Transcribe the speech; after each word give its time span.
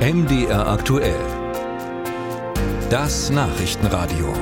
MDR 0.00 0.66
aktuell. 0.66 1.20
Das 2.88 3.28
Nachrichtenradio. 3.28 4.32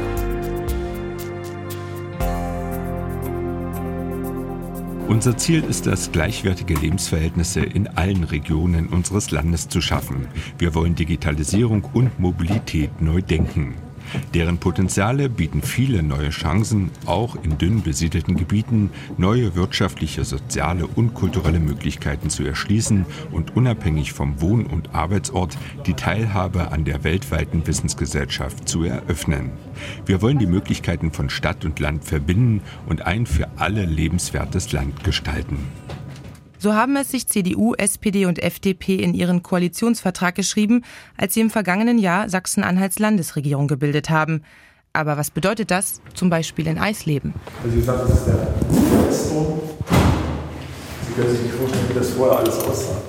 Unser 5.09 5.37
Ziel 5.37 5.65
ist 5.65 5.89
es, 5.89 6.13
gleichwertige 6.13 6.75
Lebensverhältnisse 6.75 7.59
in 7.59 7.89
allen 7.89 8.23
Regionen 8.23 8.87
unseres 8.87 9.33
Landes 9.33 9.69
zu 9.69 9.81
schaffen. 9.81 10.29
Wir 10.59 10.77
wollen 10.77 10.95
Digitalisierung 10.95 11.83
und 11.93 12.21
Mobilität 12.21 13.03
neu 13.03 13.21
denken. 13.21 13.75
Deren 14.35 14.59
Potenziale 14.59 15.29
bieten 15.29 15.63
viele 15.63 16.03
neue 16.03 16.31
Chancen, 16.31 16.91
auch 17.07 17.37
in 17.43 17.59
dünn 17.59 17.83
besiedelten 17.83 18.37
Gebieten 18.37 18.91
neue 19.17 19.55
wirtschaftliche, 19.55 20.25
soziale 20.25 20.87
und 20.87 21.15
kulturelle 21.15 21.61
Möglichkeiten 21.61 22.31
zu 22.31 22.45
erschließen 22.45 23.07
und 23.31 23.57
unabhängig 23.57 24.13
vom 24.13 24.41
Wohn- 24.41 24.67
und 24.67 24.95
Arbeitsort 24.95 25.57
die 25.87 25.95
Teilhabe 25.95 26.73
an 26.73 26.85
der 26.85 27.05
weltweiten 27.05 27.67
Wissensgesellschaft 27.67 28.69
zu 28.69 28.85
eröffnen. 28.85 29.53
Wir 30.07 30.23
wollen 30.23 30.39
die 30.39 30.47
Möglichkeiten 30.47 31.13
von 31.13 31.31
Stadt 31.31 31.65
und 31.65 31.81
Land 31.81 32.05
verbinden 32.05 32.63
und 32.87 33.07
ein 33.07 33.27
für 33.27 33.49
alle 33.57 33.85
lebenswertes 33.85 34.73
Land 34.73 35.05
gestalten. 35.05 35.59
So 36.61 36.75
haben 36.75 36.97
es 36.97 37.13
sich 37.13 37.29
CDU, 37.29 37.75
SPD 37.75 38.27
und 38.27 38.43
FDP 38.43 38.97
in 38.97 39.15
ihren 39.15 39.45
Koalitionsvertrag 39.45 40.35
geschrieben, 40.35 40.83
als 41.17 41.35
sie 41.35 41.41
im 41.41 41.51
vergangenen 41.51 41.99
Jahr 41.99 42.29
Sachsen-Anhalts 42.29 42.99
Landesregierung 42.99 43.69
gebildet 43.69 44.11
haben. 44.11 44.43
Aber 44.93 45.17
was 45.17 45.31
bedeutet 45.31 45.71
das 45.71 46.01
zum 46.15 46.31
Beispiel 46.31 46.67
in 46.67 46.77
Eisleben? 46.77 47.33
Also 47.63 47.77
wie 47.77 47.81
gesagt, 47.81 48.03
das 48.03 48.19
ist 48.19 48.27
der 48.27 48.55
Westturm. 49.07 49.61
Sie 51.07 51.13
können 51.15 51.31
sich 51.31 51.43
nicht 51.43 51.55
vorstellen, 51.55 51.89
wie 51.91 51.95
das 51.95 52.11
vorher 52.11 52.39
alles 52.39 52.59
aussah. 52.59 53.03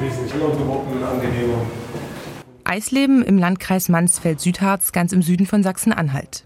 Wesentlich 0.00 0.32
geworden, 0.32 1.04
angenehmer. 1.04 1.62
Eisleben 2.64 3.22
im 3.22 3.38
Landkreis 3.38 3.88
Mansfeld-Südharz, 3.88 4.90
ganz 4.90 5.12
im 5.12 5.22
Süden 5.22 5.46
von 5.46 5.62
Sachsen-Anhalt. 5.62 6.44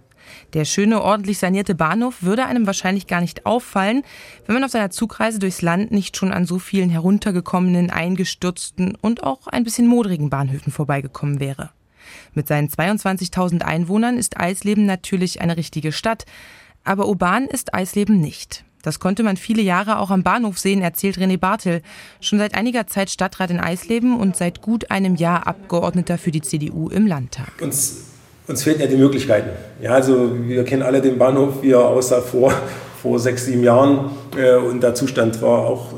Der 0.54 0.64
schöne, 0.64 1.02
ordentlich 1.02 1.38
sanierte 1.38 1.74
Bahnhof 1.74 2.22
würde 2.22 2.46
einem 2.46 2.66
wahrscheinlich 2.66 3.06
gar 3.06 3.20
nicht 3.20 3.44
auffallen, 3.44 4.02
wenn 4.46 4.54
man 4.54 4.64
auf 4.64 4.70
seiner 4.70 4.90
Zugreise 4.90 5.38
durchs 5.38 5.60
Land 5.60 5.90
nicht 5.90 6.16
schon 6.16 6.32
an 6.32 6.46
so 6.46 6.58
vielen 6.58 6.88
heruntergekommenen, 6.88 7.90
eingestürzten 7.90 8.96
und 9.00 9.24
auch 9.24 9.46
ein 9.46 9.64
bisschen 9.64 9.86
modrigen 9.86 10.30
Bahnhöfen 10.30 10.72
vorbeigekommen 10.72 11.38
wäre. 11.38 11.70
Mit 12.32 12.48
seinen 12.48 12.68
22.000 12.68 13.62
Einwohnern 13.62 14.16
ist 14.16 14.38
Eisleben 14.40 14.86
natürlich 14.86 15.42
eine 15.42 15.58
richtige 15.58 15.92
Stadt, 15.92 16.24
aber 16.82 17.06
urban 17.06 17.44
ist 17.44 17.74
Eisleben 17.74 18.18
nicht. 18.18 18.64
Das 18.82 19.00
konnte 19.00 19.22
man 19.22 19.36
viele 19.36 19.60
Jahre 19.60 19.98
auch 19.98 20.10
am 20.10 20.22
Bahnhof 20.22 20.58
sehen, 20.58 20.80
erzählt 20.80 21.18
René 21.18 21.36
Bartel. 21.36 21.82
Schon 22.20 22.38
seit 22.38 22.54
einiger 22.54 22.86
Zeit 22.86 23.10
Stadtrat 23.10 23.50
in 23.50 23.60
Eisleben 23.60 24.16
und 24.16 24.36
seit 24.36 24.62
gut 24.62 24.90
einem 24.90 25.16
Jahr 25.16 25.46
Abgeordneter 25.46 26.16
für 26.16 26.30
die 26.30 26.40
CDU 26.40 26.88
im 26.88 27.06
Landtag. 27.06 27.52
Uns 27.60 28.07
uns 28.48 28.62
fehlten 28.62 28.80
ja 28.80 28.86
die 28.86 28.96
Möglichkeiten. 28.96 29.50
Ja, 29.80 29.92
also 29.92 30.30
wir 30.46 30.64
kennen 30.64 30.82
alle 30.82 31.00
den 31.00 31.18
Bahnhof, 31.18 31.62
wie 31.62 31.72
er 31.72 31.86
aussah 31.86 32.20
vor, 32.20 32.52
vor 33.02 33.18
sechs, 33.18 33.44
sieben 33.44 33.62
Jahren. 33.62 34.10
Äh, 34.36 34.56
und 34.56 34.82
der 34.82 34.94
Zustand 34.94 35.40
war 35.42 35.66
auch 35.66 35.92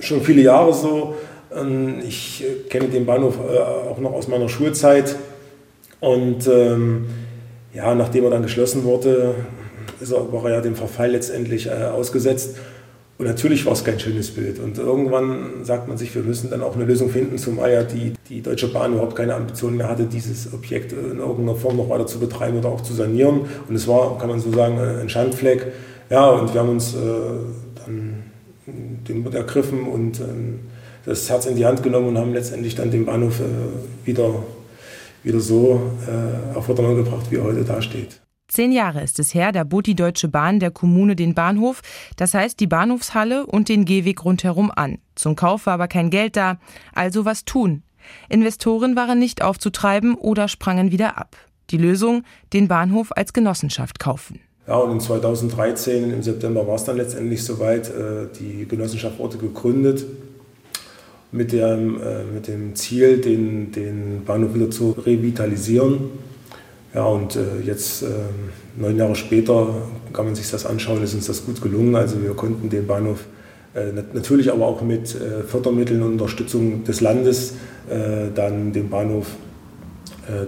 schon 0.00 0.20
viele 0.20 0.42
Jahre 0.42 0.74
so. 0.74 1.14
Ähm, 1.56 2.00
ich 2.06 2.44
äh, 2.44 2.68
kenne 2.68 2.88
den 2.88 3.06
Bahnhof 3.06 3.36
äh, 3.38 3.58
auch 3.58 3.98
noch 3.98 4.12
aus 4.12 4.28
meiner 4.28 4.48
Schulzeit. 4.48 5.16
Und 6.00 6.46
ähm, 6.48 7.06
ja, 7.72 7.94
nachdem 7.94 8.24
er 8.24 8.30
dann 8.30 8.42
geschlossen 8.42 8.84
wurde, 8.84 9.34
ist 10.00 10.12
er, 10.12 10.32
war 10.32 10.44
er 10.46 10.56
ja 10.56 10.60
dem 10.60 10.74
Verfall 10.74 11.12
letztendlich 11.12 11.70
ausgesetzt. 11.70 12.56
Und 13.18 13.26
natürlich 13.26 13.66
war 13.66 13.72
es 13.72 13.82
kein 13.82 13.98
schönes 13.98 14.30
Bild. 14.30 14.60
Und 14.60 14.78
irgendwann 14.78 15.64
sagt 15.64 15.88
man 15.88 15.98
sich, 15.98 16.14
wir 16.14 16.22
müssen 16.22 16.50
dann 16.50 16.62
auch 16.62 16.76
eine 16.76 16.84
Lösung 16.84 17.10
finden, 17.10 17.36
zumal 17.36 17.72
ja 17.72 17.82
die, 17.82 18.12
die 18.28 18.40
Deutsche 18.42 18.68
Bahn 18.68 18.92
überhaupt 18.92 19.16
keine 19.16 19.34
Ambitionen 19.34 19.76
mehr 19.76 19.88
hatte, 19.88 20.04
dieses 20.04 20.52
Objekt 20.52 20.92
in 20.92 21.18
irgendeiner 21.18 21.56
Form 21.56 21.76
noch 21.76 21.90
weiter 21.90 22.06
zu 22.06 22.20
betreiben 22.20 22.58
oder 22.58 22.68
auch 22.68 22.80
zu 22.80 22.94
sanieren. 22.94 23.40
Und 23.68 23.74
es 23.74 23.88
war, 23.88 24.16
kann 24.18 24.28
man 24.28 24.38
so 24.38 24.52
sagen, 24.52 24.78
ein 24.78 25.08
Schandfleck. 25.08 25.66
Ja, 26.10 26.30
und 26.30 26.54
wir 26.54 26.60
haben 26.60 26.70
uns 26.70 26.94
äh, 26.94 26.98
dann 27.84 28.22
den 28.66 29.22
Mut 29.22 29.34
ergriffen 29.34 29.88
und 29.88 30.20
äh, 30.20 30.24
das 31.04 31.28
Herz 31.28 31.46
in 31.46 31.56
die 31.56 31.66
Hand 31.66 31.82
genommen 31.82 32.08
und 32.08 32.18
haben 32.18 32.32
letztendlich 32.32 32.76
dann 32.76 32.92
den 32.92 33.04
Bahnhof 33.04 33.40
äh, 33.40 34.06
wieder, 34.06 34.44
wieder 35.24 35.40
so 35.40 35.80
äh, 36.06 36.56
auf 36.56 36.66
Vordermann 36.66 36.96
gebracht, 36.96 37.26
wie 37.30 37.36
er 37.36 37.44
heute 37.44 37.64
dasteht. 37.64 38.20
Zehn 38.48 38.72
Jahre 38.72 39.02
ist 39.02 39.18
es 39.18 39.34
her, 39.34 39.52
da 39.52 39.62
bot 39.62 39.86
die 39.86 39.94
Deutsche 39.94 40.26
Bahn 40.26 40.58
der 40.58 40.70
Kommune 40.70 41.14
den 41.14 41.34
Bahnhof, 41.34 41.82
das 42.16 42.32
heißt 42.32 42.58
die 42.58 42.66
Bahnhofshalle 42.66 43.44
und 43.44 43.68
den 43.68 43.84
Gehweg 43.84 44.24
rundherum 44.24 44.72
an. 44.74 44.98
Zum 45.16 45.36
Kauf 45.36 45.66
war 45.66 45.74
aber 45.74 45.86
kein 45.86 46.08
Geld 46.08 46.34
da, 46.34 46.58
also 46.94 47.26
was 47.26 47.44
tun? 47.44 47.82
Investoren 48.30 48.96
waren 48.96 49.18
nicht 49.18 49.42
aufzutreiben 49.42 50.14
oder 50.14 50.48
sprangen 50.48 50.90
wieder 50.90 51.18
ab. 51.18 51.36
Die 51.68 51.76
Lösung, 51.76 52.24
den 52.54 52.68
Bahnhof 52.68 53.12
als 53.14 53.34
Genossenschaft 53.34 53.98
kaufen. 53.98 54.40
Ja, 54.66 54.76
und 54.76 54.92
in 54.92 55.00
2013, 55.00 56.10
im 56.10 56.22
September, 56.22 56.66
war 56.66 56.76
es 56.76 56.84
dann 56.84 56.96
letztendlich 56.96 57.44
soweit. 57.44 57.90
Äh, 57.90 58.28
die 58.40 58.66
Genossenschaft 58.66 59.18
wurde 59.18 59.36
gegründet 59.36 60.06
mit 61.32 61.52
dem, 61.52 62.00
äh, 62.00 62.24
mit 62.24 62.48
dem 62.48 62.74
Ziel, 62.74 63.20
den, 63.20 63.72
den 63.72 64.24
Bahnhof 64.24 64.54
wieder 64.54 64.70
zu 64.70 64.92
revitalisieren 64.92 66.27
ja, 66.98 67.04
und 67.04 67.36
äh, 67.36 67.60
jetzt, 67.64 68.02
äh, 68.02 68.06
neun 68.76 68.96
Jahre 68.96 69.14
später, 69.14 69.68
kann 70.12 70.24
man 70.24 70.34
sich 70.34 70.50
das 70.50 70.66
anschauen, 70.66 71.00
ist 71.04 71.14
uns 71.14 71.28
das 71.28 71.46
gut 71.46 71.62
gelungen. 71.62 71.94
Also 71.94 72.20
wir 72.20 72.34
konnten 72.34 72.70
den 72.70 72.88
Bahnhof 72.88 73.20
äh, 73.72 73.92
natürlich 74.14 74.50
aber 74.50 74.66
auch 74.66 74.82
mit 74.82 75.14
äh, 75.14 75.44
Fördermitteln 75.44 76.02
und 76.02 76.14
Unterstützung 76.14 76.82
des 76.82 77.00
Landes 77.00 77.52
äh, 77.88 78.32
dann 78.34 78.72
den 78.72 78.90
Bahnhof 78.90 79.28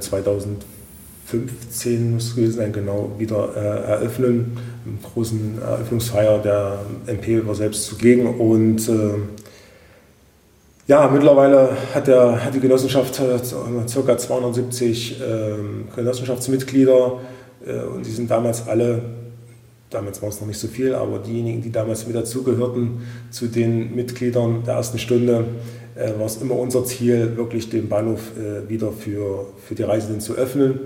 2015 0.00 0.60
äh, 1.84 1.98
muss 2.14 2.24
es 2.24 2.34
gewesen 2.34 2.56
sein, 2.56 2.72
genau 2.72 3.12
wieder 3.16 3.54
eröffnen. 3.54 4.58
Im 4.84 4.98
großen 5.00 5.58
Eröffnungsfeier 5.62 6.40
der 6.40 6.80
MP 7.06 7.46
war 7.46 7.54
selbst 7.54 7.84
zugegen 7.84 8.26
und 8.26 8.90
ja, 10.90 11.06
mittlerweile 11.06 11.68
hat, 11.94 12.08
der, 12.08 12.44
hat 12.44 12.52
die 12.52 12.58
Genossenschaft 12.58 13.20
äh, 13.20 13.38
ca. 13.38 14.18
270 14.18 15.20
äh, 15.20 15.24
Genossenschaftsmitglieder 15.94 17.20
äh, 17.64 17.84
und 17.94 18.04
die 18.04 18.10
sind 18.10 18.28
damals 18.28 18.66
alle, 18.66 19.00
damals 19.88 20.20
war 20.20 20.30
es 20.30 20.40
noch 20.40 20.48
nicht 20.48 20.58
so 20.58 20.66
viel, 20.66 20.96
aber 20.96 21.20
diejenigen, 21.20 21.62
die 21.62 21.70
damals 21.70 22.08
mit 22.08 22.16
dazugehörten, 22.16 23.02
zu 23.30 23.46
den 23.46 23.94
Mitgliedern 23.94 24.64
der 24.66 24.74
ersten 24.74 24.98
Stunde, 24.98 25.44
äh, 25.94 26.18
war 26.18 26.26
es 26.26 26.42
immer 26.42 26.56
unser 26.56 26.84
Ziel, 26.84 27.36
wirklich 27.36 27.70
den 27.70 27.88
Bahnhof 27.88 28.32
äh, 28.36 28.68
wieder 28.68 28.90
für, 28.90 29.46
für 29.64 29.76
die 29.76 29.84
Reisenden 29.84 30.20
zu 30.20 30.34
öffnen 30.34 30.80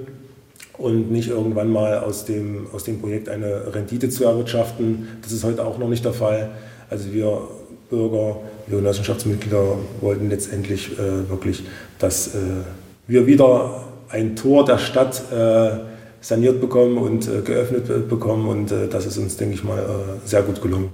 und 0.76 1.10
nicht 1.10 1.31
irgendwann 1.31 1.70
mal 1.70 2.00
aus 2.00 2.26
dem, 2.26 2.66
aus 2.75 2.84
dem 2.84 3.00
Projekt 3.00 3.31
eine 3.31 3.75
Rendite 3.75 4.10
zu 4.10 4.25
erwirtschaften. 4.25 5.09
Das 5.22 5.32
ist 5.32 5.44
heute 5.44 5.64
auch 5.64 5.78
noch 5.78 5.88
nicht 5.88 6.04
der 6.04 6.12
Fall. 6.12 6.50
Also 6.91 7.10
wir 7.10 7.38
Bürger, 7.88 8.41
wir 8.66 8.78
Genossenschaftsmitglieder 8.78 9.78
wollten 10.00 10.30
letztendlich 10.30 10.98
äh, 10.98 11.28
wirklich, 11.28 11.64
dass 11.98 12.34
äh, 12.34 12.38
wir 13.06 13.26
wieder 13.26 13.84
ein 14.08 14.36
Tor 14.36 14.64
der 14.64 14.78
Stadt 14.78 15.22
äh, 15.32 15.78
saniert 16.20 16.60
bekommen 16.60 16.98
und 16.98 17.28
äh, 17.28 17.42
geöffnet 17.42 18.08
bekommen. 18.08 18.48
Und 18.48 18.70
das 18.70 19.06
ist 19.06 19.19
uns, 19.19 19.36
denke 19.36 19.54
ich 19.54 19.64
mal, 19.64 20.20
sehr 20.25 20.42
gut 20.42 20.62
gelungen. 20.62 20.91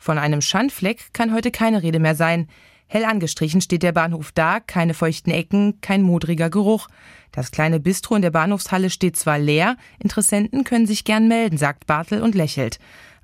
Von 0.00 0.18
einem 0.18 0.40
Schandfleck 0.40 1.12
kann 1.12 1.32
heute 1.32 1.52
keine 1.52 1.82
Rede 1.82 2.00
mehr 2.00 2.16
sein. 2.16 2.48
Hell 2.88 3.04
angestrichen 3.04 3.60
steht 3.60 3.82
der 3.82 3.92
Bahnhof 3.92 4.32
da, 4.32 4.60
keine 4.60 4.92
feuchten 4.92 5.32
Ecken, 5.32 5.80
kein 5.80 6.02
modriger 6.02 6.50
Geruch. 6.50 6.88
Das 7.30 7.50
kleine 7.50 7.80
Bistro 7.80 8.16
in 8.16 8.22
der 8.22 8.30
Bahnhofshalle 8.30 8.90
steht 8.90 9.16
zwar 9.16 9.38
leer, 9.38 9.76
Interessenten 9.98 10.64
können 10.64 10.86
sich 10.86 11.04
gern 11.04 11.28
melden, 11.28 11.56
sagt 11.56 11.86
Bartel 11.86 12.20
und 12.20 12.34
lächelt. 12.34 12.78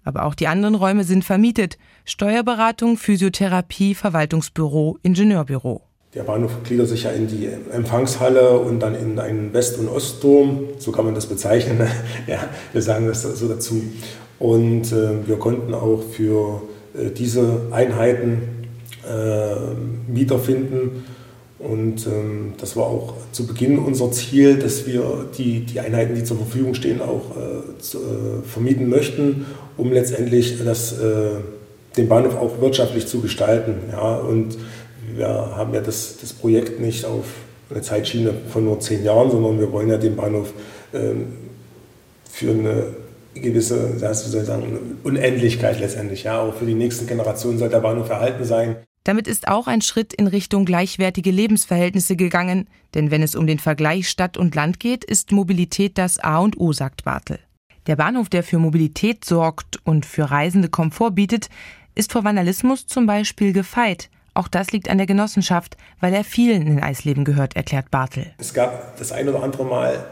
Aber 0.08 0.24
auch 0.24 0.34
die 0.34 0.48
anderen 0.48 0.74
Räume 0.74 1.04
sind 1.04 1.22
vermietet. 1.22 1.76
Steuerberatung, 2.06 2.96
Physiotherapie, 2.96 3.94
Verwaltungsbüro, 3.94 4.96
Ingenieurbüro. 5.02 5.82
Der 6.14 6.22
Bahnhof 6.22 6.62
gliedert 6.64 6.88
sich 6.88 7.02
ja 7.02 7.10
in 7.10 7.28
die 7.28 7.46
Empfangshalle 7.70 8.58
und 8.58 8.80
dann 8.80 8.94
in 8.94 9.18
einen 9.18 9.52
West- 9.52 9.78
und 9.78 9.86
Ostturm, 9.86 10.60
so 10.78 10.92
kann 10.92 11.04
man 11.04 11.14
das 11.14 11.26
bezeichnen. 11.26 11.86
ja, 12.26 12.38
wir 12.72 12.80
sagen 12.80 13.06
das 13.06 13.20
so 13.20 13.48
dazu. 13.48 13.82
Und 14.38 14.90
äh, 14.92 15.28
wir 15.28 15.36
konnten 15.38 15.74
auch 15.74 16.02
für 16.10 16.62
äh, 16.94 17.10
diese 17.10 17.66
Einheiten 17.70 18.70
äh, 19.06 20.10
Mieter 20.10 20.38
finden. 20.38 21.04
Und 21.58 22.06
ähm, 22.06 22.52
das 22.58 22.76
war 22.76 22.84
auch 22.84 23.14
zu 23.32 23.46
Beginn 23.46 23.78
unser 23.78 24.12
Ziel, 24.12 24.58
dass 24.58 24.86
wir 24.86 25.26
die, 25.36 25.60
die 25.60 25.80
Einheiten, 25.80 26.14
die 26.14 26.22
zur 26.22 26.36
Verfügung 26.36 26.74
stehen, 26.74 27.00
auch 27.00 27.36
äh, 27.36 27.80
zu, 27.80 27.98
äh, 27.98 28.46
vermieten 28.46 28.88
möchten, 28.88 29.46
um 29.76 29.92
letztendlich 29.92 30.62
das, 30.64 30.92
äh, 30.92 31.30
den 31.96 32.08
Bahnhof 32.08 32.36
auch 32.36 32.60
wirtschaftlich 32.60 33.08
zu 33.08 33.20
gestalten. 33.20 33.74
Ja? 33.90 34.16
Und 34.18 34.56
wir 35.16 35.28
haben 35.28 35.74
ja 35.74 35.80
das, 35.80 36.18
das 36.20 36.32
Projekt 36.32 36.78
nicht 36.78 37.04
auf 37.04 37.24
eine 37.70 37.82
Zeitschiene 37.82 38.34
von 38.52 38.64
nur 38.64 38.78
zehn 38.78 39.02
Jahren, 39.04 39.30
sondern 39.30 39.58
wir 39.58 39.72
wollen 39.72 39.88
ja 39.88 39.98
den 39.98 40.14
Bahnhof 40.14 40.52
ähm, 40.94 41.26
für 42.30 42.50
eine 42.50 42.84
gewisse, 43.34 44.00
wie 44.00 44.14
soll 44.14 44.42
ich 44.42 44.46
sagen, 44.46 44.96
Unendlichkeit 45.02 45.80
letztendlich. 45.80 46.22
Ja? 46.22 46.40
Auch 46.40 46.54
für 46.54 46.66
die 46.66 46.74
nächsten 46.74 47.08
Generationen 47.08 47.58
soll 47.58 47.68
der 47.68 47.80
Bahnhof 47.80 48.08
erhalten 48.10 48.44
sein. 48.44 48.76
Damit 49.08 49.26
ist 49.26 49.48
auch 49.48 49.68
ein 49.68 49.80
Schritt 49.80 50.12
in 50.12 50.26
Richtung 50.26 50.66
gleichwertige 50.66 51.30
Lebensverhältnisse 51.30 52.14
gegangen, 52.14 52.68
denn 52.92 53.10
wenn 53.10 53.22
es 53.22 53.36
um 53.36 53.46
den 53.46 53.58
Vergleich 53.58 54.06
Stadt 54.06 54.36
und 54.36 54.54
Land 54.54 54.80
geht, 54.80 55.02
ist 55.02 55.32
Mobilität 55.32 55.96
das 55.96 56.18
A 56.18 56.40
und 56.40 56.60
O, 56.60 56.74
sagt 56.74 57.04
Bartel. 57.04 57.38
Der 57.86 57.96
Bahnhof, 57.96 58.28
der 58.28 58.42
für 58.42 58.58
Mobilität 58.58 59.24
sorgt 59.24 59.78
und 59.84 60.04
für 60.04 60.30
Reisende 60.30 60.68
Komfort 60.68 61.12
bietet, 61.12 61.48
ist 61.94 62.12
vor 62.12 62.22
Vandalismus 62.22 62.86
zum 62.86 63.06
Beispiel 63.06 63.54
gefeit. 63.54 64.10
Auch 64.34 64.46
das 64.46 64.72
liegt 64.72 64.90
an 64.90 64.98
der 64.98 65.06
Genossenschaft, 65.06 65.78
weil 66.00 66.12
er 66.12 66.22
vielen 66.22 66.66
in 66.66 66.82
Eisleben 66.82 67.24
gehört, 67.24 67.56
erklärt 67.56 67.90
Bartel. 67.90 68.26
Es 68.36 68.52
gab 68.52 68.98
das 68.98 69.10
ein 69.12 69.26
oder 69.26 69.42
andere 69.42 69.64
Mal, 69.64 70.04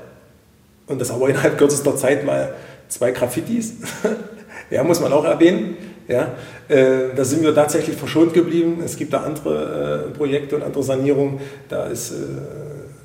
und 0.87 1.03
das 1.03 1.11
aber 1.11 1.29
innerhalb 1.29 1.59
kürzester 1.59 1.97
Zeit 1.97 2.25
mal, 2.25 2.55
zwei 2.89 3.11
Graffitis. 3.11 3.75
ja, 4.71 4.85
muss 4.85 5.01
man 5.01 5.13
auch 5.13 5.25
erwähnen. 5.25 5.77
Ja, 6.09 6.35
äh, 6.69 7.15
da 7.17 7.25
sind 7.25 7.43
wir 7.43 7.55
tatsächlich 7.55 7.97
verschont 7.97 8.33
geblieben. 8.33 8.81
Es 8.85 8.97
gibt 8.97 9.13
da 9.13 9.23
andere 9.23 10.07
äh, 10.09 10.17
Projekte 10.17 10.57
und 10.57 10.63
andere 10.63 10.85
Sanierungen. 10.85 11.41
Da 11.69 11.87
ist 11.87 12.13
äh, 12.13 12.15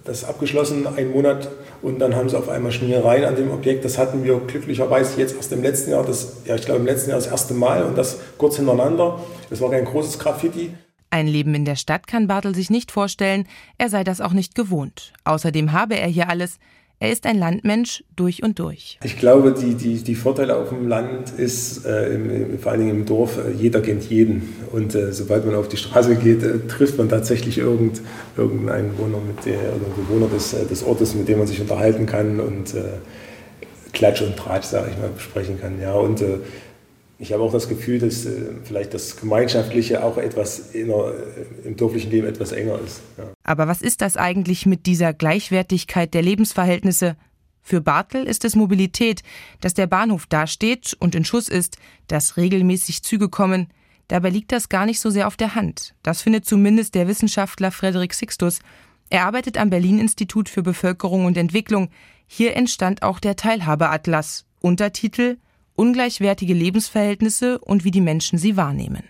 das 0.03 0.24
abgeschlossen, 0.24 0.88
ein 0.95 1.12
Monat, 1.12 1.50
und 1.81 2.00
dann 2.00 2.15
haben 2.15 2.30
sie 2.30 2.38
auf 2.38 2.50
einmal 2.50 2.71
Schmierereien 2.71 3.25
an 3.25 3.36
dem 3.36 3.51
Objekt. 3.51 3.86
Das 3.86 3.98
hatten 3.98 4.24
wir 4.24 4.39
glücklicherweise 4.39 5.19
jetzt 5.19 5.36
erst 5.36 5.51
im 5.51 5.63
letzten 5.63 5.92
Jahr, 5.92 6.06
das, 6.06 6.38
ja, 6.45 6.56
ich 6.56 6.65
glaube 6.65 6.80
im 6.80 6.86
letzten 6.86 7.09
Jahr 7.09 7.19
das 7.19 7.27
erste 7.27 7.53
Mal 7.53 7.83
und 7.83 7.98
das 7.98 8.19
kurz 8.38 8.57
hintereinander. 8.57 9.19
Das 9.50 9.62
war 9.62 9.71
kein 9.71 9.86
großes 9.86 10.19
Graffiti. 10.19 10.74
Ein 11.09 11.27
Leben 11.27 11.53
in 11.56 11.65
der 11.65 11.75
Stadt 11.75 12.07
kann 12.07 12.27
Bartel 12.27 12.56
sich 12.56 12.69
nicht 12.69 12.92
vorstellen, 12.92 13.48
er 13.77 13.89
sei 13.89 14.03
das 14.03 14.21
auch 14.21 14.33
nicht 14.33 14.56
gewohnt. 14.56 15.12
Außerdem 15.25 15.71
habe 15.71 15.95
er 15.98 16.07
hier 16.07 16.30
alles. 16.30 16.57
Er 17.01 17.12
ist 17.12 17.25
ein 17.25 17.39
Landmensch 17.39 18.03
durch 18.15 18.44
und 18.44 18.59
durch. 18.59 19.00
Ich 19.03 19.18
glaube, 19.18 19.56
die, 19.59 19.74
die, 19.74 20.03
die 20.03 20.13
Vorteile 20.13 20.56
auf 20.56 20.69
dem 20.69 20.88
Land 20.88 21.31
ist, 21.36 21.83
äh, 21.83 22.13
im, 22.13 22.59
vor 22.59 22.71
allen 22.71 22.81
Dingen 22.81 22.95
im 23.00 23.06
Dorf, 23.07 23.39
äh, 23.39 23.50
jeder 23.51 23.81
kennt 23.81 24.07
jeden. 24.07 24.53
Und 24.71 24.94
äh, 24.94 25.12
sobald 25.12 25.44
man 25.44 25.56
auf 25.56 25.68
die 25.68 25.77
Straße 25.77 26.15
geht, 26.15 26.44
äh, 26.44 26.59
trifft 26.68 27.00
man 27.00 27.09
tatsächlich 27.09 27.57
irgend, 27.57 28.01
irgendeinen 28.38 28.95
Wohner 29.00 29.18
mit 29.18 29.44
der, 29.48 29.57
oder 29.57 29.88
Bewohner 29.98 30.27
des, 30.27 30.53
äh, 30.53 30.63
des 30.68 30.83
Ortes, 30.83 31.15
mit 31.15 31.27
dem 31.27 31.39
man 31.39 31.48
sich 31.48 31.59
unterhalten 31.59 32.06
kann 32.06 32.39
und 32.39 32.75
äh, 32.75 32.83
Klatsch 33.94 34.21
und 34.21 34.38
Tratsch, 34.38 34.68
sage 34.68 34.92
ich 34.92 34.98
mal, 35.00 35.09
besprechen 35.09 35.59
kann. 35.59 35.81
Ja, 35.81 35.95
und 35.95 36.24
ich 37.18 37.33
habe 37.33 37.42
auch 37.42 37.51
das 37.51 37.68
Gefühl, 37.68 37.98
dass 37.98 38.27
vielleicht 38.63 38.94
das 38.94 39.18
Gemeinschaftliche 39.18 40.03
auch 40.03 40.18
etwas 40.18 40.75
äh, 40.75 40.86
im 41.63 41.75
dörflichen 41.75 42.12
Leben 42.12 42.27
etwas 42.27 42.51
enger 42.51 42.80
ist. 42.86 43.01
Ja. 43.18 43.31
Aber 43.51 43.68
was 43.68 43.81
ist 43.81 44.00
das 44.00 44.15
eigentlich 44.15 44.65
mit 44.65 44.86
dieser 44.86 45.13
Gleichwertigkeit 45.13 46.13
der 46.13 46.21
Lebensverhältnisse? 46.21 47.18
Für 47.62 47.81
Bartel 47.81 48.24
ist 48.24 48.45
es 48.45 48.56
Mobilität, 48.56 49.24
dass 49.59 49.74
der 49.74 49.88
Bahnhof 49.88 50.25
dasteht 50.25 50.95
und 51.00 51.15
in 51.15 51.25
Schuss 51.25 51.50
ist, 51.50 51.75
dass 52.07 52.38
regelmäßig 52.38 53.03
Züge 53.03 53.27
kommen. 53.27 53.68
Dabei 54.07 54.30
liegt 54.30 54.53
das 54.53 54.69
gar 54.69 54.86
nicht 54.86 55.01
so 55.01 55.09
sehr 55.09 55.27
auf 55.27 55.36
der 55.36 55.53
Hand. 55.53 55.95
Das 56.01 56.21
findet 56.21 56.45
zumindest 56.45 56.95
der 56.95 57.09
Wissenschaftler 57.09 57.71
Frederik 57.71 58.13
Sixtus. 58.13 58.59
Er 59.09 59.25
arbeitet 59.25 59.57
am 59.57 59.69
Berlin-Institut 59.69 60.48
für 60.48 60.63
Bevölkerung 60.63 61.25
und 61.25 61.36
Entwicklung. 61.36 61.89
Hier 62.27 62.56
entstand 62.56 63.03
auch 63.03 63.19
der 63.19 63.36
Teilhabeatlas. 63.36 64.45
Untertitel 64.62 65.39
ungleichwertige 65.75 66.53
Lebensverhältnisse 66.53 67.59
und 67.59 67.83
wie 67.83 67.92
die 67.92 68.00
Menschen 68.00 68.39
sie 68.39 68.56
wahrnehmen. 68.56 69.03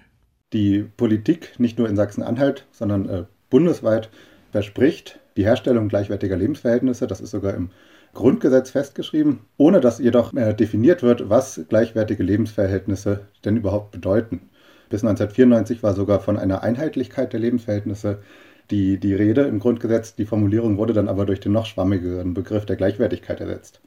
Die 0.52 0.82
Politik, 0.98 1.60
nicht 1.60 1.78
nur 1.78 1.88
in 1.88 1.96
Sachsen-Anhalt, 1.96 2.66
sondern 2.72 3.08
äh, 3.08 3.26
bundesweit, 3.52 4.10
verspricht 4.52 5.20
die 5.38 5.46
Herstellung 5.46 5.88
gleichwertiger 5.88 6.38
Lebensverhältnisse. 6.38 7.08
Das 7.08 7.22
ist 7.22 7.32
sogar 7.32 7.54
im 7.54 7.70
Grundgesetz 8.14 8.72
festgeschrieben, 8.72 9.40
ohne 9.58 9.80
dass 9.80 10.00
jedoch 10.00 10.34
definiert 10.34 11.02
wird, 11.02 11.30
was 11.30 11.62
gleichwertige 11.70 12.24
Lebensverhältnisse 12.24 13.22
denn 13.46 13.58
überhaupt 13.58 13.92
bedeuten. 13.92 14.50
Bis 14.90 15.04
1994 15.04 15.84
war 15.84 15.94
sogar 15.94 16.20
von 16.20 16.38
einer 16.38 16.64
Einheitlichkeit 16.64 17.32
der 17.32 17.40
Lebensverhältnisse 17.40 18.20
die, 18.72 19.00
die 19.00 19.16
Rede 19.16 19.44
im 19.44 19.60
Grundgesetz. 19.60 20.16
Die 20.16 20.26
Formulierung 20.26 20.78
wurde 20.78 20.94
dann 20.94 21.08
aber 21.08 21.26
durch 21.26 21.40
den 21.40 21.54
noch 21.54 21.66
schwammigeren 21.66 22.34
Begriff 22.34 22.66
der 22.66 22.76
Gleichwertigkeit 22.76 23.40
ersetzt. 23.40 23.80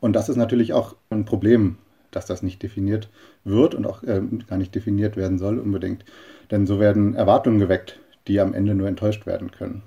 Und 0.00 0.14
das 0.14 0.28
ist 0.28 0.36
natürlich 0.36 0.74
auch 0.74 0.96
ein 1.08 1.24
Problem, 1.24 1.76
dass 2.10 2.26
das 2.26 2.42
nicht 2.42 2.62
definiert 2.62 3.08
wird 3.44 3.74
und 3.74 3.86
auch 3.86 4.02
äh, 4.02 4.20
gar 4.46 4.58
nicht 4.58 4.74
definiert 4.74 5.16
werden 5.16 5.38
soll 5.38 5.58
unbedingt. 5.58 6.04
Denn 6.50 6.66
so 6.66 6.78
werden 6.78 7.14
Erwartungen 7.14 7.58
geweckt, 7.58 7.98
die 8.28 8.40
am 8.40 8.54
Ende 8.54 8.74
nur 8.74 8.88
enttäuscht 8.88 9.26
werden 9.26 9.50
können. 9.50 9.82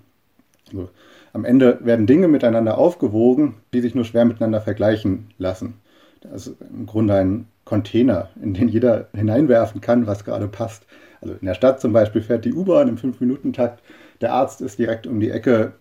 Also, 0.68 0.90
am 1.34 1.46
Ende 1.46 1.80
werden 1.82 2.08
Dinge 2.08 2.28
miteinander 2.28 2.78
aufgewogen, 2.78 3.56
die 3.74 3.82
sich 3.82 3.96
nur 3.96 4.06
schwer 4.06 4.26
miteinander 4.26 4.62
vergleichen 4.62 5.34
lassen. 5.38 5.76
Das 6.22 6.48
ist 6.48 6.62
im 6.62 6.86
Grunde 6.86 7.14
ein 7.14 7.48
Container, 7.64 8.30
in 8.42 8.54
den 8.54 8.70
jeder 8.70 9.08
hineinwerfen 9.14 9.82
kann, 9.82 10.08
was 10.08 10.26
gerade 10.26 10.48
passt. 10.48 10.86
Also 11.22 11.36
in 11.40 11.46
der 11.46 11.54
Stadt 11.54 11.82
zum 11.82 11.94
Beispiel 11.94 12.22
fährt 12.22 12.46
die 12.46 12.54
U-Bahn 12.54 12.88
im 12.88 12.98
5-Minuten-Takt, 12.98 13.84
der 14.22 14.34
Arzt 14.34 14.62
ist 14.62 14.80
direkt 14.80 15.06
um 15.06 15.20
die 15.20 15.30
Ecke, 15.30 15.74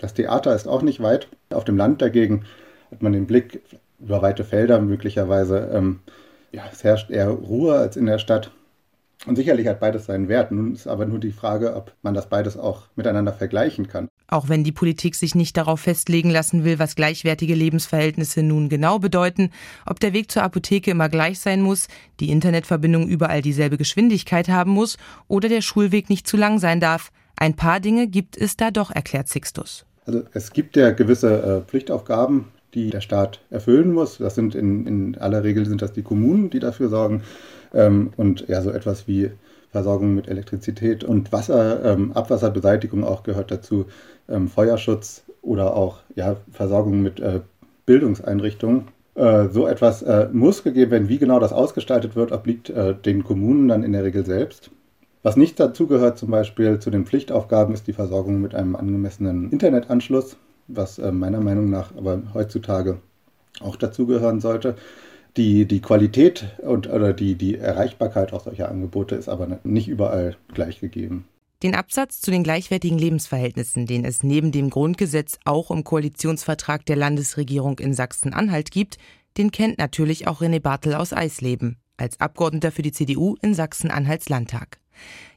das 0.00 0.14
Theater 0.14 0.54
ist 0.54 0.66
auch 0.66 0.82
nicht 0.82 1.00
weit. 1.00 1.28
Auf 1.50 1.64
dem 1.64 1.76
Land 1.76 2.02
dagegen 2.02 2.44
hat 2.90 3.02
man 3.02 3.12
den 3.12 3.26
Blick 3.26 3.62
über 4.00 4.22
weite 4.22 4.44
Felder 4.44 4.80
möglicherweise. 4.80 5.70
Ähm, 5.72 6.00
ja, 6.52 6.62
es 6.70 6.84
herrscht 6.84 7.10
eher 7.10 7.28
Ruhe 7.28 7.74
als 7.74 7.96
in 7.96 8.06
der 8.06 8.18
Stadt. 8.18 8.52
Und 9.26 9.36
sicherlich 9.36 9.66
hat 9.66 9.80
beides 9.80 10.06
seinen 10.06 10.28
Wert. 10.28 10.52
Nun 10.52 10.74
ist 10.74 10.86
aber 10.86 11.04
nur 11.04 11.18
die 11.18 11.32
Frage, 11.32 11.74
ob 11.74 11.92
man 12.02 12.14
das 12.14 12.28
beides 12.28 12.56
auch 12.56 12.84
miteinander 12.94 13.32
vergleichen 13.32 13.88
kann. 13.88 14.08
Auch 14.28 14.48
wenn 14.48 14.62
die 14.62 14.72
Politik 14.72 15.16
sich 15.16 15.34
nicht 15.34 15.56
darauf 15.56 15.80
festlegen 15.80 16.30
lassen 16.30 16.62
will, 16.62 16.78
was 16.78 16.94
gleichwertige 16.94 17.54
Lebensverhältnisse 17.54 18.42
nun 18.42 18.68
genau 18.68 18.98
bedeuten, 18.98 19.50
ob 19.86 19.98
der 20.00 20.12
Weg 20.12 20.30
zur 20.30 20.42
Apotheke 20.42 20.90
immer 20.90 21.08
gleich 21.08 21.40
sein 21.40 21.62
muss, 21.62 21.88
die 22.20 22.30
Internetverbindung 22.30 23.08
überall 23.08 23.42
dieselbe 23.42 23.76
Geschwindigkeit 23.76 24.48
haben 24.48 24.70
muss 24.70 24.98
oder 25.26 25.48
der 25.48 25.62
Schulweg 25.62 26.10
nicht 26.10 26.28
zu 26.28 26.36
lang 26.36 26.58
sein 26.58 26.78
darf. 26.78 27.10
Ein 27.36 27.54
paar 27.54 27.80
Dinge 27.80 28.06
gibt 28.06 28.36
es 28.36 28.56
da 28.56 28.70
doch, 28.70 28.90
erklärt 28.90 29.28
Sixtus. 29.28 29.84
Also 30.06 30.22
es 30.32 30.52
gibt 30.52 30.76
ja 30.76 30.90
gewisse 30.90 31.42
äh, 31.42 31.68
Pflichtaufgaben, 31.68 32.46
die 32.74 32.90
der 32.90 33.00
Staat 33.00 33.40
erfüllen 33.50 33.92
muss. 33.92 34.18
Das 34.18 34.34
sind 34.34 34.54
in, 34.54 34.86
in 34.86 35.18
aller 35.18 35.42
Regel 35.42 35.66
sind 35.66 35.82
das 35.82 35.92
die 35.92 36.02
Kommunen, 36.02 36.50
die 36.50 36.60
dafür 36.60 36.88
sorgen. 36.88 37.22
Ähm, 37.74 38.10
und 38.16 38.48
ja, 38.48 38.62
so 38.62 38.70
etwas 38.70 39.06
wie 39.08 39.30
Versorgung 39.70 40.14
mit 40.14 40.28
Elektrizität 40.28 41.04
und 41.04 41.32
Wasser, 41.32 41.84
ähm, 41.84 42.12
Abwasserbeseitigung 42.12 43.04
auch 43.04 43.22
gehört 43.22 43.50
dazu, 43.50 43.86
ähm, 44.28 44.48
Feuerschutz 44.48 45.24
oder 45.42 45.76
auch 45.76 45.98
ja, 46.14 46.36
Versorgung 46.50 47.02
mit 47.02 47.20
äh, 47.20 47.40
Bildungseinrichtungen. 47.86 48.88
Äh, 49.14 49.48
so 49.48 49.66
etwas 49.66 50.02
äh, 50.02 50.28
muss 50.32 50.62
gegeben 50.62 50.90
werden. 50.90 51.08
Wie 51.08 51.18
genau 51.18 51.38
das 51.40 51.52
ausgestaltet 51.52 52.16
wird, 52.16 52.32
obliegt 52.32 52.70
äh, 52.70 52.94
den 52.94 53.24
Kommunen 53.24 53.68
dann 53.68 53.82
in 53.82 53.92
der 53.92 54.04
Regel 54.04 54.24
selbst. 54.24 54.70
Was 55.22 55.36
nicht 55.36 55.58
dazu 55.60 55.86
gehört, 55.86 56.16
zum 56.16 56.30
Beispiel 56.30 56.78
zu 56.78 56.90
den 56.90 57.04
Pflichtaufgaben, 57.04 57.74
ist 57.74 57.86
die 57.86 57.92
Versorgung 57.92 58.40
mit 58.40 58.54
einem 58.54 58.76
angemessenen 58.76 59.50
Internetanschluss 59.50 60.36
was 60.68 60.98
äh, 60.98 61.10
meiner 61.10 61.40
Meinung 61.40 61.70
nach 61.70 61.96
aber 61.96 62.22
heutzutage 62.34 62.98
auch 63.60 63.76
dazugehören 63.76 64.40
sollte. 64.40 64.76
Die, 65.38 65.66
die 65.66 65.80
Qualität 65.80 66.46
und, 66.58 66.88
oder 66.88 67.12
die, 67.12 67.36
die 67.36 67.56
Erreichbarkeit 67.56 68.32
auch 68.32 68.42
solcher 68.42 68.68
Angebote 68.68 69.14
ist 69.14 69.28
aber 69.28 69.60
nicht 69.62 69.86
überall 69.86 70.36
gleich 70.52 70.80
gegeben. 70.80 71.26
Den 71.62 71.76
Absatz 71.76 72.20
zu 72.20 72.32
den 72.32 72.42
gleichwertigen 72.42 72.98
Lebensverhältnissen, 72.98 73.86
den 73.86 74.04
es 74.04 74.24
neben 74.24 74.50
dem 74.50 74.68
Grundgesetz 74.68 75.38
auch 75.44 75.70
im 75.70 75.84
Koalitionsvertrag 75.84 76.84
der 76.86 76.96
Landesregierung 76.96 77.78
in 77.78 77.94
Sachsen-Anhalt 77.94 78.72
gibt, 78.72 78.98
den 79.36 79.52
kennt 79.52 79.78
natürlich 79.78 80.26
auch 80.26 80.40
René 80.40 80.58
Bartel 80.58 80.94
aus 80.94 81.12
Eisleben, 81.12 81.76
als 81.96 82.18
Abgeordneter 82.18 82.72
für 82.72 82.82
die 82.82 82.92
CDU 82.92 83.36
in 83.40 83.54
Sachsen-Anhalts 83.54 84.28
Landtag. 84.28 84.78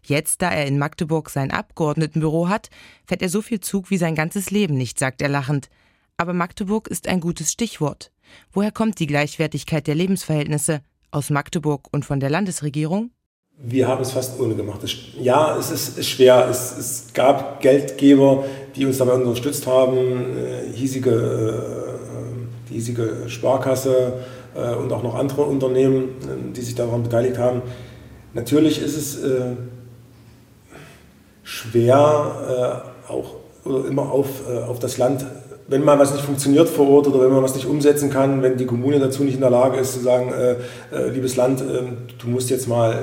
Jetzt, 0.03 0.41
da 0.41 0.49
er 0.49 0.65
in 0.65 0.79
Magdeburg 0.79 1.29
sein 1.29 1.51
Abgeordnetenbüro 1.51 2.49
hat, 2.49 2.71
fährt 3.05 3.21
er 3.21 3.29
so 3.29 3.43
viel 3.43 3.59
Zug 3.59 3.91
wie 3.91 3.97
sein 3.97 4.15
ganzes 4.15 4.49
Leben 4.49 4.75
nicht, 4.75 4.97
sagt 4.97 5.21
er 5.21 5.29
lachend. 5.29 5.69
Aber 6.17 6.33
Magdeburg 6.33 6.87
ist 6.87 7.07
ein 7.07 7.19
gutes 7.19 7.51
Stichwort. 7.51 8.11
Woher 8.53 8.71
kommt 8.71 8.99
die 8.99 9.07
Gleichwertigkeit 9.07 9.87
der 9.87 9.95
Lebensverhältnisse? 9.95 10.81
Aus 11.11 11.29
Magdeburg 11.29 11.87
und 11.91 12.05
von 12.05 12.19
der 12.19 12.29
Landesregierung? 12.29 13.11
Wir 13.63 13.87
haben 13.87 14.01
es 14.01 14.11
fast 14.11 14.39
ohne 14.39 14.55
gemacht. 14.55 14.81
Ja, 15.19 15.55
es 15.57 15.69
ist 15.69 16.03
schwer. 16.05 16.47
Es, 16.49 16.75
es 16.77 17.13
gab 17.13 17.61
Geldgeber, 17.61 18.45
die 18.75 18.85
uns 18.85 18.97
dabei 18.97 19.13
unterstützt 19.13 19.67
haben, 19.67 20.35
äh, 20.37 20.73
hiesige, 20.73 21.11
äh, 21.11 22.69
die 22.69 22.73
hiesige 22.73 23.25
Sparkasse 23.27 24.13
äh, 24.55 24.73
und 24.73 24.91
auch 24.91 25.03
noch 25.03 25.13
andere 25.13 25.43
Unternehmen, 25.43 26.53
die 26.55 26.61
sich 26.61 26.73
daran 26.73 27.03
beteiligt 27.03 27.37
haben. 27.37 27.61
Natürlich 28.33 28.81
ist 28.81 28.95
es 28.95 29.19
schwer, 31.43 32.85
auch 33.09 33.35
immer 33.65 34.09
auf, 34.09 34.47
auf 34.47 34.79
das 34.79 34.97
Land, 34.97 35.25
wenn 35.67 35.83
mal 35.83 35.97
was 35.99 36.13
nicht 36.13 36.25
funktioniert 36.25 36.69
vor 36.69 36.89
Ort 36.89 37.07
oder 37.07 37.21
wenn 37.21 37.31
man 37.31 37.43
was 37.43 37.55
nicht 37.55 37.65
umsetzen 37.65 38.09
kann, 38.09 38.41
wenn 38.41 38.57
die 38.57 38.65
Kommune 38.65 38.99
dazu 38.99 39.23
nicht 39.23 39.35
in 39.35 39.41
der 39.41 39.49
Lage 39.49 39.77
ist 39.77 39.93
zu 39.93 39.99
sagen, 39.99 40.31
äh, 40.33 40.55
äh, 40.95 41.09
liebes 41.09 41.35
Land, 41.35 41.61
ähm, 41.61 41.97
du 42.19 42.27
musst 42.27 42.49
jetzt 42.49 42.67
mal 42.67 42.97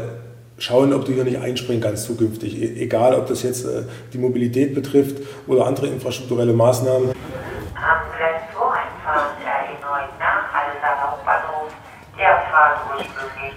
schauen, 0.59 0.93
ob 0.93 1.05
du 1.05 1.13
hier 1.13 1.25
nicht 1.25 1.39
einspringen 1.39 1.83
kannst 1.83 2.05
zukünftig. 2.05 2.61
E 2.61 2.83
egal, 2.83 3.15
ob 3.15 3.27
das 3.27 3.43
jetzt 3.43 3.65
äh, 3.65 3.83
die 4.13 4.19
Mobilität 4.19 4.75
betrifft 4.75 5.19
oder 5.47 5.67
andere 5.67 5.87
infrastrukturelle 5.87 6.53
Maßnahmen. 6.53 7.11
Am 7.11 8.01
Gleis 8.17 8.43
2 8.53 8.61
einfahren 8.65 9.37
der 9.45 9.59
E9 9.73 10.19
nach 10.19 10.53
Halleser 10.53 11.11
Hauptbahnhof. 11.11 11.73
Der 12.19 12.43
fahrt 12.51 12.81
ursprünglich 12.91 13.55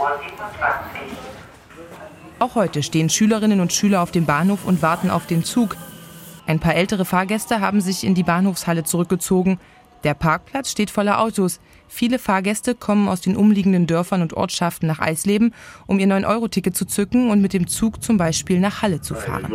Uhr 0.00 0.10
27. 0.18 1.00
Auch 2.38 2.54
heute 2.54 2.82
stehen 2.82 3.10
Schülerinnen 3.10 3.60
und 3.60 3.72
Schüler 3.72 4.02
auf 4.02 4.10
dem 4.10 4.24
Bahnhof 4.24 4.64
und 4.64 4.82
warten 4.82 5.10
auf 5.10 5.26
den 5.26 5.44
Zug. 5.44 5.76
Ein 6.46 6.60
paar 6.60 6.74
ältere 6.74 7.04
Fahrgäste 7.04 7.60
haben 7.60 7.80
sich 7.80 8.04
in 8.04 8.14
die 8.14 8.22
Bahnhofshalle 8.22 8.84
zurückgezogen. 8.84 9.58
Der 10.04 10.14
Parkplatz 10.14 10.70
steht 10.70 10.90
voller 10.90 11.20
Autos. 11.20 11.60
Viele 11.86 12.18
Fahrgäste 12.18 12.74
kommen 12.74 13.08
aus 13.08 13.20
den 13.20 13.36
umliegenden 13.36 13.86
Dörfern 13.86 14.22
und 14.22 14.32
Ortschaften 14.32 14.86
nach 14.86 15.00
Eisleben, 15.00 15.52
um 15.86 15.98
ihr 15.98 16.06
9-Euro-Ticket 16.06 16.74
zu 16.74 16.86
zücken 16.86 17.30
und 17.30 17.42
mit 17.42 17.52
dem 17.52 17.66
Zug 17.66 18.02
zum 18.02 18.16
Beispiel 18.16 18.60
nach 18.60 18.80
Halle 18.80 19.00
zu 19.00 19.14
fahren. 19.14 19.46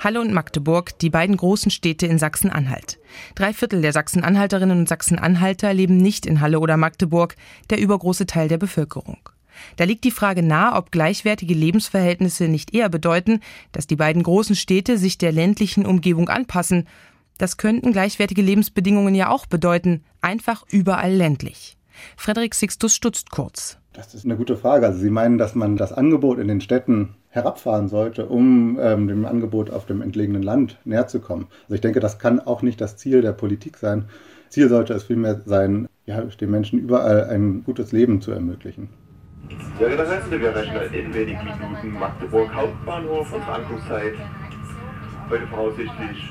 Halle 0.00 0.20
und 0.20 0.32
Magdeburg, 0.32 0.98
die 1.00 1.10
beiden 1.10 1.36
großen 1.36 1.70
Städte 1.70 2.06
in 2.06 2.18
Sachsen-Anhalt. 2.18 2.98
Drei 3.34 3.52
Viertel 3.52 3.82
der 3.82 3.92
Sachsen-Anhalterinnen 3.92 4.78
und 4.78 4.88
Sachsen-Anhalter 4.88 5.74
leben 5.74 5.96
nicht 5.98 6.24
in 6.24 6.40
Halle 6.40 6.60
oder 6.60 6.76
Magdeburg, 6.76 7.36
der 7.68 7.80
übergroße 7.80 8.26
Teil 8.26 8.48
der 8.48 8.58
Bevölkerung. 8.58 9.18
Da 9.76 9.84
liegt 9.84 10.04
die 10.04 10.10
Frage 10.10 10.42
nahe, 10.42 10.76
ob 10.76 10.92
gleichwertige 10.92 11.54
Lebensverhältnisse 11.54 12.48
nicht 12.48 12.74
eher 12.74 12.88
bedeuten, 12.88 13.40
dass 13.72 13.86
die 13.86 13.96
beiden 13.96 14.22
großen 14.22 14.56
Städte 14.56 14.98
sich 14.98 15.18
der 15.18 15.32
ländlichen 15.32 15.86
Umgebung 15.86 16.28
anpassen 16.28 16.86
das 17.42 17.56
könnten 17.56 17.92
gleichwertige 17.92 18.40
Lebensbedingungen 18.40 19.16
ja 19.16 19.28
auch 19.28 19.46
bedeuten, 19.46 20.04
einfach 20.20 20.64
überall 20.70 21.12
ländlich. 21.12 21.76
Frederik 22.16 22.54
Sixtus 22.54 22.94
stutzt 22.94 23.32
kurz. 23.32 23.78
Das 23.92 24.14
ist 24.14 24.24
eine 24.24 24.36
gute 24.36 24.56
Frage. 24.56 24.86
Also 24.86 25.00
Sie 25.00 25.10
meinen, 25.10 25.38
dass 25.38 25.56
man 25.56 25.76
das 25.76 25.92
Angebot 25.92 26.38
in 26.38 26.46
den 26.46 26.60
Städten 26.60 27.16
herabfahren 27.30 27.88
sollte, 27.88 28.26
um 28.26 28.78
ähm, 28.80 29.08
dem 29.08 29.26
Angebot 29.26 29.70
auf 29.70 29.86
dem 29.86 30.02
entlegenen 30.02 30.44
Land 30.44 30.78
näher 30.84 31.08
zu 31.08 31.18
kommen. 31.18 31.48
Also 31.64 31.74
ich 31.74 31.80
denke, 31.80 31.98
das 31.98 32.20
kann 32.20 32.38
auch 32.38 32.62
nicht 32.62 32.80
das 32.80 32.96
Ziel 32.96 33.22
der 33.22 33.32
Politik 33.32 33.76
sein. 33.76 34.04
Ziel 34.48 34.68
sollte 34.68 34.94
es 34.94 35.02
vielmehr 35.02 35.40
sein, 35.44 35.88
ja, 36.06 36.20
den 36.20 36.50
Menschen 36.50 36.78
überall 36.78 37.24
ein 37.24 37.64
gutes 37.64 37.90
Leben 37.90 38.20
zu 38.20 38.30
ermöglichen. 38.30 38.88
Sehr 39.48 39.88
geehrte 39.88 40.08
Reisende, 40.08 40.40
wir 40.40 40.54
rechnen 40.54 40.92
in 40.92 41.14
wenigen 41.14 41.40
Minuten 41.44 41.98
Magdeburg 41.98 42.54
Hauptbahnhof 42.54 43.32
und 43.32 43.42
Ankunftszeit. 43.42 44.14
Heute 45.28 45.46
voraussichtlich 45.48 46.30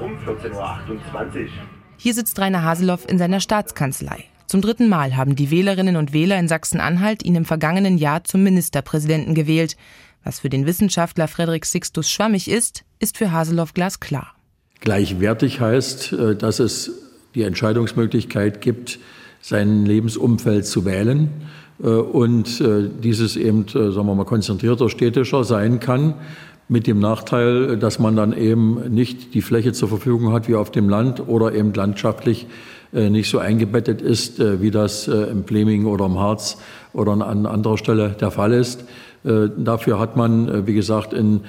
um 0.00 0.12
14.28 0.26 0.54
Uhr. 0.54 1.48
Hier 1.96 2.14
sitzt 2.14 2.38
Rainer 2.38 2.62
Haseloff 2.62 3.08
in 3.08 3.18
seiner 3.18 3.40
Staatskanzlei. 3.40 4.24
Zum 4.46 4.62
dritten 4.62 4.88
Mal 4.88 5.16
haben 5.16 5.36
die 5.36 5.50
Wählerinnen 5.50 5.96
und 5.96 6.12
Wähler 6.12 6.38
in 6.38 6.48
Sachsen-Anhalt 6.48 7.24
ihn 7.24 7.34
im 7.34 7.44
vergangenen 7.44 7.98
Jahr 7.98 8.24
zum 8.24 8.42
Ministerpräsidenten 8.42 9.34
gewählt. 9.34 9.76
Was 10.24 10.40
für 10.40 10.48
den 10.48 10.66
Wissenschaftler 10.66 11.28
Frederik 11.28 11.66
Sixtus 11.66 12.10
schwammig 12.10 12.50
ist, 12.50 12.84
ist 12.98 13.18
für 13.18 13.30
Haseloff 13.30 13.74
glasklar. 13.74 14.34
Gleichwertig 14.80 15.60
heißt, 15.60 16.12
äh, 16.12 16.36
dass 16.36 16.60
es 16.60 16.92
die 17.34 17.42
Entscheidungsmöglichkeit 17.42 18.60
gibt, 18.60 18.98
sein 19.40 19.84
Lebensumfeld 19.84 20.66
zu 20.66 20.84
wählen 20.84 21.26
äh, 21.26 21.67
und 21.78 22.60
äh, 22.60 22.88
dieses 23.02 23.36
eben, 23.36 23.66
sagen 23.68 23.94
wir 23.94 24.14
mal, 24.14 24.24
konzentrierter, 24.24 24.88
städtischer 24.88 25.44
sein 25.44 25.78
kann 25.78 26.14
mit 26.68 26.86
dem 26.86 26.98
Nachteil, 26.98 27.78
dass 27.78 27.98
man 27.98 28.14
dann 28.14 28.36
eben 28.36 28.92
nicht 28.92 29.34
die 29.34 29.42
Fläche 29.42 29.72
zur 29.72 29.88
Verfügung 29.88 30.32
hat 30.32 30.48
wie 30.48 30.54
auf 30.54 30.70
dem 30.70 30.88
Land 30.88 31.26
oder 31.26 31.54
eben 31.54 31.72
landschaftlich 31.72 32.46
äh, 32.92 33.10
nicht 33.10 33.30
so 33.30 33.38
eingebettet 33.38 34.02
ist, 34.02 34.40
äh, 34.40 34.60
wie 34.60 34.70
das 34.70 35.08
äh, 35.08 35.12
im 35.12 35.44
Fleming 35.44 35.86
oder 35.86 36.06
im 36.06 36.18
Harz 36.18 36.58
oder 36.92 37.12
an 37.12 37.46
anderer 37.46 37.78
Stelle 37.78 38.16
der 38.20 38.30
Fall 38.30 38.52
ist. 38.52 38.84
Dafür 39.24 39.98
hat 39.98 40.16
man, 40.16 40.66
wie 40.66 40.74
gesagt, 40.74 41.12
in 41.12 41.40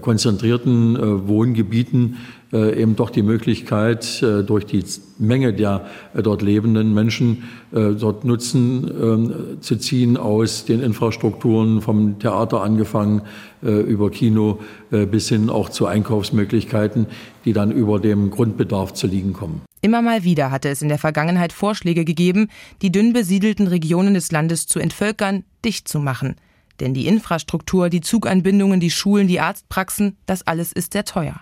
konzentrierten 0.00 1.26
Wohngebieten 1.26 2.16
äh, 2.54 2.80
eben 2.80 2.94
doch 2.94 3.10
die 3.10 3.22
Möglichkeit, 3.22 4.22
äh, 4.22 4.44
durch 4.44 4.64
die 4.64 4.84
Menge 5.18 5.52
der 5.52 5.86
äh, 6.14 6.22
dort 6.22 6.40
lebenden 6.40 6.94
Menschen 6.94 7.44
dort 7.72 8.24
Nutzen 8.24 8.88
ähm, 8.88 9.32
zu 9.60 9.76
ziehen 9.76 10.16
aus 10.16 10.64
den 10.64 10.80
Infrastrukturen 10.80 11.80
vom 11.80 12.20
Theater 12.20 12.62
angefangen 12.62 13.22
über 13.62 14.10
Kino 14.10 14.60
bis 14.90 15.30
hin 15.30 15.48
auch 15.48 15.70
zu 15.70 15.86
Einkaufsmöglichkeiten, 15.86 17.06
die 17.46 17.54
dann 17.54 17.72
über 17.72 17.98
dem 17.98 18.30
Grundbedarf 18.30 18.92
zu 18.92 19.06
liegen 19.06 19.32
kommen. 19.32 19.62
Immer 19.80 20.02
mal 20.02 20.22
wieder 20.22 20.50
hatte 20.50 20.68
es 20.68 20.82
in 20.82 20.88
der 20.88 20.98
Vergangenheit 20.98 21.52
Vorschläge 21.52 22.04
gegeben, 22.04 22.48
die 22.82 22.92
dünn 22.92 23.12
besiedelten 23.12 23.66
Regionen 23.66 24.14
des 24.14 24.30
Landes 24.30 24.66
zu 24.66 24.78
entvölkern, 24.78 25.44
dicht 25.64 25.88
zu 25.88 25.98
machen. 25.98 26.36
Denn 26.80 26.94
die 26.94 27.06
Infrastruktur, 27.06 27.88
die 27.88 28.00
Zuganbindungen, 28.00 28.80
die 28.80 28.90
Schulen, 28.90 29.28
die 29.28 29.40
Arztpraxen, 29.40 30.16
das 30.26 30.46
alles 30.46 30.72
ist 30.72 30.92
sehr 30.92 31.04
teuer. 31.04 31.40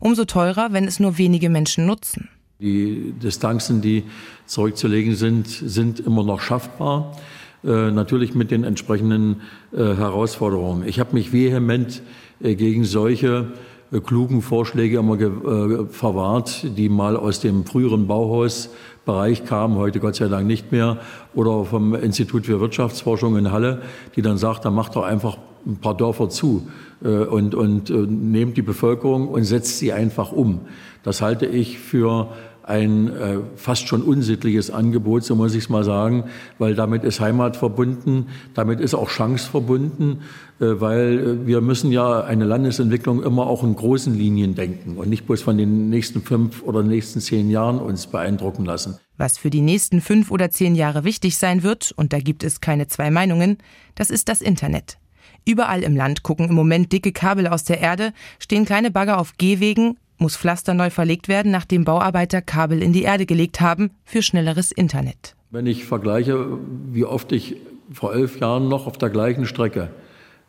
Umso 0.00 0.24
teurer, 0.24 0.72
wenn 0.72 0.84
es 0.84 1.00
nur 1.00 1.18
wenige 1.18 1.50
Menschen 1.50 1.86
nutzen. 1.86 2.28
Die 2.60 3.12
Distanzen, 3.22 3.80
die 3.80 4.04
zurückzulegen 4.46 5.14
sind, 5.14 5.46
sind 5.46 6.00
immer 6.00 6.24
noch 6.24 6.40
schaffbar. 6.40 7.16
Äh, 7.64 7.90
natürlich 7.90 8.34
mit 8.34 8.50
den 8.50 8.64
entsprechenden 8.64 9.42
äh, 9.72 9.78
Herausforderungen. 9.78 10.86
Ich 10.86 11.00
habe 11.00 11.14
mich 11.14 11.32
vehement 11.32 12.02
äh, 12.40 12.54
gegen 12.54 12.84
solche 12.84 13.52
klugen 13.90 14.42
Vorschläge 14.42 14.98
immer 14.98 15.18
äh, 15.18 15.86
verwahrt, 15.86 16.64
die 16.76 16.88
mal 16.88 17.16
aus 17.16 17.40
dem 17.40 17.64
früheren 17.64 18.06
Bauhausbereich 18.06 19.44
kamen, 19.44 19.76
heute 19.76 20.00
Gott 20.00 20.16
sei 20.16 20.28
Dank 20.28 20.46
nicht 20.46 20.72
mehr, 20.72 20.98
oder 21.34 21.64
vom 21.64 21.94
Institut 21.94 22.46
für 22.46 22.60
Wirtschaftsforschung 22.60 23.36
in 23.36 23.50
Halle, 23.50 23.82
die 24.16 24.22
dann 24.22 24.36
sagt, 24.36 24.64
da 24.64 24.70
macht 24.70 24.96
doch 24.96 25.04
einfach 25.04 25.38
ein 25.66 25.76
paar 25.76 25.96
Dörfer 25.96 26.28
zu 26.28 26.68
äh, 27.02 27.08
und, 27.08 27.54
und, 27.54 27.90
und 27.90 28.30
nehmt 28.30 28.56
die 28.56 28.62
Bevölkerung 28.62 29.28
und 29.28 29.44
setzt 29.44 29.78
sie 29.78 29.92
einfach 29.92 30.32
um. 30.32 30.60
Das 31.02 31.22
halte 31.22 31.46
ich 31.46 31.78
für 31.78 32.28
ein 32.68 33.08
äh, 33.08 33.38
fast 33.56 33.88
schon 33.88 34.02
unsittliches 34.02 34.70
Angebot, 34.70 35.24
so 35.24 35.34
muss 35.34 35.54
ich 35.54 35.64
es 35.64 35.68
mal 35.70 35.84
sagen, 35.84 36.24
weil 36.58 36.74
damit 36.74 37.02
ist 37.02 37.18
Heimat 37.18 37.56
verbunden, 37.56 38.26
damit 38.52 38.78
ist 38.78 38.94
auch 38.94 39.08
Chance 39.08 39.48
verbunden, 39.50 40.18
äh, 40.60 40.66
weil 40.78 41.18
äh, 41.18 41.46
wir 41.46 41.62
müssen 41.62 41.90
ja 41.90 42.22
eine 42.22 42.44
Landesentwicklung 42.44 43.22
immer 43.22 43.46
auch 43.46 43.64
in 43.64 43.74
großen 43.74 44.14
Linien 44.14 44.54
denken 44.54 44.98
und 44.98 45.08
nicht 45.08 45.26
bloß 45.26 45.40
von 45.40 45.56
den 45.56 45.88
nächsten 45.88 46.20
fünf 46.20 46.62
oder 46.62 46.82
nächsten 46.82 47.20
zehn 47.20 47.48
Jahren 47.48 47.78
uns 47.78 48.06
beeindrucken 48.06 48.66
lassen. 48.66 48.98
Was 49.16 49.38
für 49.38 49.50
die 49.50 49.62
nächsten 49.62 50.02
fünf 50.02 50.30
oder 50.30 50.50
zehn 50.50 50.74
Jahre 50.74 51.04
wichtig 51.04 51.38
sein 51.38 51.62
wird, 51.62 51.92
und 51.96 52.12
da 52.12 52.18
gibt 52.18 52.44
es 52.44 52.60
keine 52.60 52.86
zwei 52.86 53.10
Meinungen, 53.10 53.56
das 53.94 54.10
ist 54.10 54.28
das 54.28 54.42
Internet. 54.42 54.98
Überall 55.46 55.82
im 55.82 55.96
Land 55.96 56.22
gucken 56.22 56.50
im 56.50 56.54
Moment 56.54 56.92
dicke 56.92 57.12
Kabel 57.12 57.46
aus 57.46 57.64
der 57.64 57.80
Erde, 57.80 58.12
stehen 58.38 58.66
kleine 58.66 58.90
Bagger 58.90 59.18
auf 59.18 59.38
Gehwegen, 59.38 59.96
muss 60.18 60.36
Pflaster 60.36 60.74
neu 60.74 60.90
verlegt 60.90 61.28
werden, 61.28 61.50
nachdem 61.50 61.84
Bauarbeiter 61.84 62.42
Kabel 62.42 62.82
in 62.82 62.92
die 62.92 63.02
Erde 63.02 63.26
gelegt 63.26 63.60
haben 63.60 63.90
für 64.04 64.22
schnelleres 64.22 64.72
Internet. 64.72 65.34
Wenn 65.50 65.66
ich 65.66 65.84
vergleiche, 65.84 66.58
wie 66.92 67.04
oft 67.04 67.32
ich 67.32 67.56
vor 67.92 68.14
elf 68.14 68.38
Jahren 68.40 68.68
noch 68.68 68.86
auf 68.86 68.98
der 68.98 69.10
gleichen 69.10 69.46
Strecke, 69.46 69.90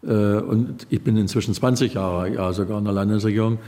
äh, 0.03 0.07
und 0.07 0.87
ich 0.89 1.01
bin 1.01 1.17
inzwischen 1.17 1.53
20 1.53 1.93
Jahre, 1.93 2.33
ja 2.33 2.53
sogar 2.53 2.79
in 2.79 2.85
der 2.85 2.93
Landesregierung, 2.93 3.59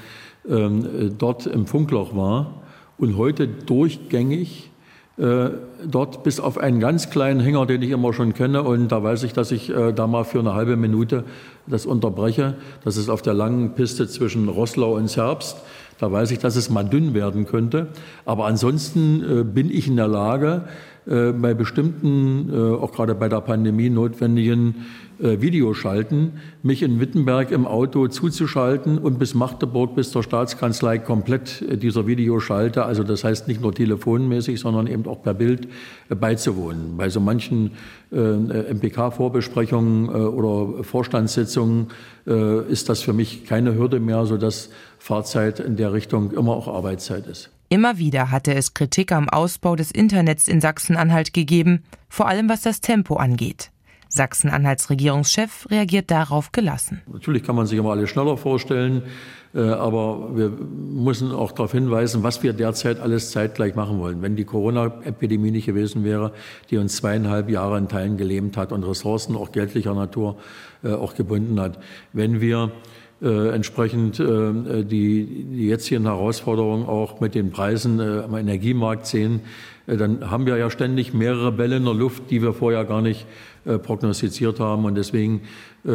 ähm, 0.49 1.15
dort 1.17 1.45
im 1.45 1.67
Funkloch 1.67 2.15
war 2.15 2.61
und 2.97 3.17
heute 3.17 3.47
durchgängig 3.47 4.71
äh, 5.17 5.49
dort 5.85 6.23
bis 6.23 6.39
auf 6.39 6.57
einen 6.57 6.79
ganz 6.79 7.09
kleinen 7.09 7.41
Hänger, 7.41 7.65
den 7.65 7.81
ich 7.81 7.91
immer 7.91 8.13
schon 8.13 8.33
kenne. 8.33 8.63
Und 8.63 8.91
da 8.91 9.03
weiß 9.03 9.23
ich, 9.23 9.33
dass 9.33 9.51
ich 9.51 9.69
äh, 9.69 9.91
da 9.91 10.07
mal 10.07 10.23
für 10.23 10.39
eine 10.39 10.53
halbe 10.53 10.77
Minute 10.77 11.25
das 11.67 11.85
unterbreche. 11.85 12.55
Das 12.83 12.97
ist 12.97 13.09
auf 13.09 13.21
der 13.21 13.33
langen 13.33 13.75
Piste 13.75 14.07
zwischen 14.07 14.47
Rosslau 14.47 14.95
und 14.95 15.09
Zerbst. 15.09 15.57
Da 16.01 16.11
weiß 16.11 16.31
ich, 16.31 16.39
dass 16.39 16.55
es 16.55 16.71
mal 16.71 16.83
dünn 16.83 17.13
werden 17.13 17.45
könnte. 17.45 17.89
Aber 18.25 18.47
ansonsten 18.47 19.21
äh, 19.21 19.43
bin 19.43 19.69
ich 19.69 19.87
in 19.87 19.97
der 19.97 20.07
Lage, 20.07 20.63
äh, 21.05 21.31
bei 21.31 21.53
bestimmten, 21.53 22.49
äh, 22.51 22.75
auch 22.75 22.91
gerade 22.91 23.13
bei 23.13 23.29
der 23.29 23.41
Pandemie 23.41 23.89
notwendigen 23.89 24.87
Videoschalten, 25.23 26.31
mich 26.63 26.81
in 26.81 26.99
Wittenberg 26.99 27.51
im 27.51 27.67
Auto 27.67 28.07
zuzuschalten 28.07 28.97
und 28.97 29.19
bis 29.19 29.35
Magdeburg, 29.35 29.93
bis 29.93 30.09
zur 30.09 30.23
Staatskanzlei 30.23 30.97
komplett 30.97 31.63
dieser 31.83 32.07
Videoschalte, 32.07 32.85
also 32.85 33.03
das 33.03 33.23
heißt 33.23 33.47
nicht 33.47 33.61
nur 33.61 33.71
telefonmäßig, 33.71 34.59
sondern 34.59 34.87
eben 34.87 35.05
auch 35.05 35.21
per 35.21 35.35
Bild 35.35 35.67
beizuwohnen. 36.09 36.97
Bei 36.97 37.09
so 37.09 37.19
manchen 37.19 37.73
MPK-Vorbesprechungen 38.09 40.09
oder 40.09 40.83
Vorstandssitzungen 40.83 41.89
ist 42.25 42.89
das 42.89 43.03
für 43.03 43.13
mich 43.13 43.45
keine 43.45 43.75
Hürde 43.75 43.99
mehr, 43.99 44.25
sodass 44.25 44.71
Fahrzeit 45.01 45.59
in 45.59 45.77
der 45.77 45.93
Richtung 45.93 46.31
immer 46.31 46.51
auch 46.51 46.67
Arbeitszeit 46.67 47.25
ist. 47.25 47.49
Immer 47.69 47.97
wieder 47.97 48.29
hatte 48.29 48.53
es 48.53 48.75
Kritik 48.75 49.11
am 49.11 49.29
Ausbau 49.29 49.75
des 49.75 49.91
Internets 49.91 50.47
in 50.47 50.61
Sachsen-Anhalt 50.61 51.33
gegeben, 51.33 51.83
vor 52.07 52.27
allem 52.27 52.47
was 52.49 52.61
das 52.61 52.81
Tempo 52.81 53.15
angeht. 53.15 53.71
Sachsen-Anhalts 54.09 54.91
Regierungschef 54.91 55.67
reagiert 55.71 56.11
darauf 56.11 56.51
gelassen. 56.51 57.01
Natürlich 57.11 57.43
kann 57.43 57.55
man 57.55 57.65
sich 57.65 57.79
immer 57.79 57.91
alles 57.91 58.11
schneller 58.11 58.37
vorstellen, 58.37 59.01
äh, 59.55 59.61
aber 59.61 60.35
wir 60.37 60.49
müssen 60.49 61.31
auch 61.31 61.51
darauf 61.51 61.71
hinweisen, 61.71 62.21
was 62.21 62.43
wir 62.43 62.53
derzeit 62.53 62.99
alles 62.99 63.31
zeitgleich 63.31 63.73
machen 63.73 63.97
wollen. 63.99 64.21
Wenn 64.21 64.35
die 64.35 64.45
Corona-Epidemie 64.45 65.49
nicht 65.49 65.65
gewesen 65.65 66.03
wäre, 66.03 66.31
die 66.69 66.77
uns 66.77 66.97
zweieinhalb 66.97 67.49
Jahre 67.49 67.79
in 67.79 67.87
Teilen 67.87 68.17
gelähmt 68.17 68.55
hat 68.55 68.71
und 68.71 68.83
Ressourcen 68.83 69.35
auch 69.35 69.51
geldlicher 69.51 69.95
Natur 69.95 70.37
äh, 70.83 70.91
auch 70.91 71.15
gebunden 71.15 71.59
hat. 71.59 71.79
Wenn 72.13 72.39
wir 72.39 72.71
äh, 73.21 73.49
entsprechend 73.49 74.19
äh, 74.19 74.83
die, 74.83 75.45
die 75.51 75.67
jetzigen 75.67 76.05
Herausforderungen 76.05 76.87
auch 76.87 77.19
mit 77.19 77.35
den 77.35 77.51
Preisen 77.51 77.99
äh, 77.99 78.23
am 78.23 78.35
Energiemarkt 78.35 79.05
sehen, 79.05 79.41
äh, 79.87 79.97
dann 79.97 80.29
haben 80.31 80.45
wir 80.45 80.57
ja 80.57 80.69
ständig 80.69 81.13
mehrere 81.13 81.51
Bälle 81.51 81.77
in 81.77 81.85
der 81.85 81.93
Luft, 81.93 82.31
die 82.31 82.41
wir 82.41 82.53
vorher 82.53 82.85
gar 82.85 83.01
nicht 83.01 83.25
äh, 83.65 83.77
prognostiziert 83.77 84.59
haben. 84.59 84.85
Und 84.85 84.95
deswegen 84.95 85.41
äh, 85.85 85.89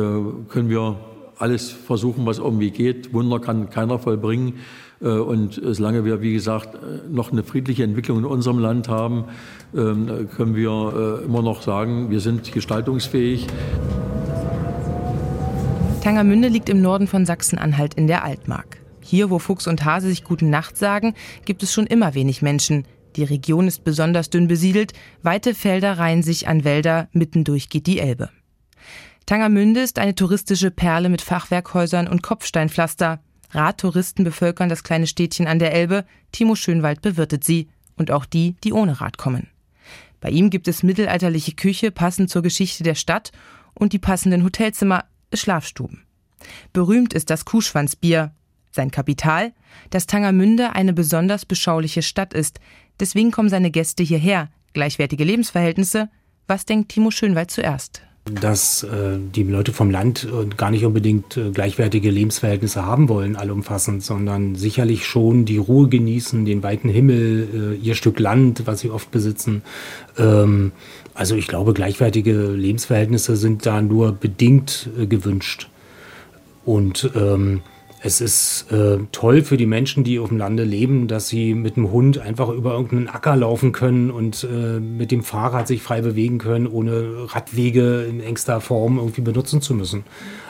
können 0.48 0.68
wir 0.68 0.98
alles 1.38 1.70
versuchen, 1.70 2.24
was 2.26 2.38
irgendwie 2.38 2.70
geht. 2.70 3.12
Wunder 3.12 3.40
kann 3.40 3.70
keiner 3.70 3.98
vollbringen. 3.98 4.54
Und 4.98 5.60
solange 5.62 6.06
wir, 6.06 6.22
wie 6.22 6.32
gesagt, 6.32 6.78
noch 7.10 7.30
eine 7.30 7.42
friedliche 7.42 7.84
Entwicklung 7.84 8.20
in 8.20 8.24
unserem 8.24 8.58
Land 8.58 8.88
haben, 8.88 9.24
ähm, 9.76 10.30
können 10.34 10.56
wir 10.56 11.20
immer 11.22 11.42
noch 11.42 11.60
sagen, 11.60 12.10
wir 12.10 12.20
sind 12.20 12.50
gestaltungsfähig. 12.50 13.46
Tangermünde 16.06 16.46
liegt 16.46 16.68
im 16.68 16.80
Norden 16.80 17.08
von 17.08 17.26
Sachsen-Anhalt 17.26 17.94
in 17.94 18.06
der 18.06 18.22
Altmark. 18.22 18.80
Hier, 19.00 19.28
wo 19.28 19.40
Fuchs 19.40 19.66
und 19.66 19.84
Hase 19.84 20.06
sich 20.06 20.22
guten 20.22 20.50
Nacht 20.50 20.76
sagen, 20.76 21.14
gibt 21.44 21.64
es 21.64 21.72
schon 21.72 21.88
immer 21.88 22.14
wenig 22.14 22.42
Menschen. 22.42 22.86
Die 23.16 23.24
Region 23.24 23.66
ist 23.66 23.82
besonders 23.82 24.30
dünn 24.30 24.46
besiedelt, 24.46 24.92
weite 25.22 25.52
Felder 25.52 25.98
reihen 25.98 26.22
sich 26.22 26.46
an 26.46 26.62
Wälder, 26.62 27.08
mittendurch 27.10 27.70
geht 27.70 27.88
die 27.88 27.98
Elbe. 27.98 28.30
Tangermünde 29.26 29.80
ist 29.80 29.98
eine 29.98 30.14
touristische 30.14 30.70
Perle 30.70 31.08
mit 31.08 31.22
Fachwerkhäusern 31.22 32.06
und 32.06 32.22
Kopfsteinpflaster. 32.22 33.18
Radtouristen 33.50 34.24
bevölkern 34.24 34.68
das 34.68 34.84
kleine 34.84 35.08
Städtchen 35.08 35.48
an 35.48 35.58
der 35.58 35.74
Elbe, 35.74 36.04
Timo 36.30 36.54
Schönwald 36.54 37.02
bewirtet 37.02 37.42
sie 37.42 37.66
und 37.96 38.12
auch 38.12 38.26
die, 38.26 38.54
die 38.62 38.72
ohne 38.72 39.00
Rad 39.00 39.18
kommen. 39.18 39.48
Bei 40.20 40.30
ihm 40.30 40.50
gibt 40.50 40.68
es 40.68 40.84
mittelalterliche 40.84 41.56
Küche, 41.56 41.90
passend 41.90 42.30
zur 42.30 42.42
Geschichte 42.42 42.84
der 42.84 42.94
Stadt 42.94 43.32
und 43.74 43.92
die 43.92 43.98
passenden 43.98 44.44
Hotelzimmer, 44.44 45.04
Schlafstuben. 45.32 46.06
Berühmt 46.72 47.12
ist 47.12 47.30
das 47.30 47.44
Kuhschwanzbier. 47.44 48.32
Sein 48.70 48.90
Kapital, 48.90 49.52
dass 49.90 50.06
Tangermünde 50.06 50.74
eine 50.74 50.92
besonders 50.92 51.46
beschauliche 51.46 52.02
Stadt 52.02 52.34
ist. 52.34 52.60
Deswegen 53.00 53.30
kommen 53.30 53.48
seine 53.48 53.70
Gäste 53.70 54.02
hierher. 54.02 54.50
Gleichwertige 54.74 55.24
Lebensverhältnisse. 55.24 56.10
Was 56.46 56.66
denkt 56.66 56.90
Timo 56.90 57.10
Schönwald 57.10 57.50
zuerst? 57.50 58.05
Dass 58.30 58.82
äh, 58.82 59.18
die 59.18 59.44
Leute 59.44 59.72
vom 59.72 59.90
Land 59.90 60.24
äh, 60.24 60.46
gar 60.56 60.70
nicht 60.70 60.84
unbedingt 60.84 61.36
äh, 61.36 61.50
gleichwertige 61.50 62.10
Lebensverhältnisse 62.10 62.84
haben 62.84 63.08
wollen, 63.08 63.36
allumfassend, 63.36 64.02
sondern 64.02 64.56
sicherlich 64.56 65.06
schon 65.06 65.44
die 65.44 65.58
Ruhe 65.58 65.88
genießen, 65.88 66.44
den 66.44 66.62
weiten 66.62 66.88
Himmel, 66.88 67.76
äh, 67.80 67.84
ihr 67.84 67.94
Stück 67.94 68.18
Land, 68.18 68.66
was 68.66 68.80
sie 68.80 68.90
oft 68.90 69.10
besitzen. 69.12 69.62
Ähm, 70.18 70.72
also 71.14 71.36
ich 71.36 71.46
glaube, 71.46 71.72
gleichwertige 71.72 72.48
Lebensverhältnisse 72.48 73.36
sind 73.36 73.64
da 73.64 73.80
nur 73.80 74.12
bedingt 74.12 74.90
gewünscht. 75.08 75.68
Und 76.64 77.10
ähm, 77.14 77.62
es 78.00 78.20
ist 78.20 78.70
äh, 78.70 78.98
toll 79.12 79.42
für 79.42 79.56
die 79.56 79.66
Menschen, 79.66 80.04
die 80.04 80.18
auf 80.18 80.28
dem 80.28 80.38
Lande 80.38 80.64
leben, 80.64 81.08
dass 81.08 81.28
sie 81.28 81.54
mit 81.54 81.76
dem 81.76 81.90
Hund 81.90 82.18
einfach 82.18 82.50
über 82.50 82.72
irgendeinen 82.72 83.08
Acker 83.08 83.36
laufen 83.36 83.72
können 83.72 84.10
und 84.10 84.44
äh, 84.44 84.78
mit 84.80 85.10
dem 85.10 85.22
Fahrrad 85.22 85.66
sich 85.66 85.82
frei 85.82 86.02
bewegen 86.02 86.38
können, 86.38 86.66
ohne 86.66 87.32
Radwege 87.34 88.02
in 88.02 88.20
engster 88.20 88.60
Form 88.60 88.98
irgendwie 88.98 89.22
benutzen 89.22 89.60
zu 89.60 89.74
müssen. 89.74 90.04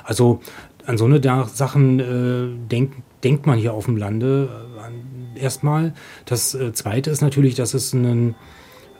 Also 0.04 0.40
an 0.86 0.98
so 0.98 1.04
eine 1.04 1.20
Sachen 1.46 2.00
äh, 2.00 2.68
denk, 2.68 2.92
denkt 3.22 3.46
man 3.46 3.58
hier 3.58 3.74
auf 3.74 3.86
dem 3.86 3.96
Lande 3.96 4.48
äh, 5.36 5.40
erstmal. 5.40 5.94
Das 6.24 6.54
äh, 6.54 6.72
Zweite 6.72 7.10
ist 7.10 7.20
natürlich, 7.20 7.54
dass 7.54 7.74
es 7.74 7.94
einen 7.94 8.34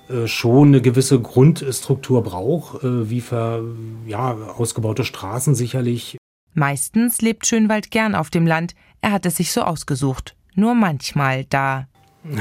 äh, 0.09 0.27
schon 0.27 0.69
eine 0.69 0.81
gewisse 0.81 1.21
Grundstruktur 1.21 2.23
braucht, 2.23 2.79
wie 2.83 3.21
für, 3.21 3.65
ja, 4.07 4.35
ausgebaute 4.57 5.05
Straßen 5.05 5.55
sicherlich, 5.55 6.17
Meistens 6.57 7.21
lebt 7.21 7.47
Schönwald 7.47 7.91
gern 7.91 8.15
auf 8.15 8.31
dem 8.31 8.47
Land. 8.47 8.75
Er 9.03 9.13
hat 9.13 9.27
es 9.27 9.37
sich 9.37 9.53
so 9.53 9.61
ausgesucht. 9.61 10.35
Nur 10.55 10.75
manchmal 10.75 11.45
da. 11.45 11.87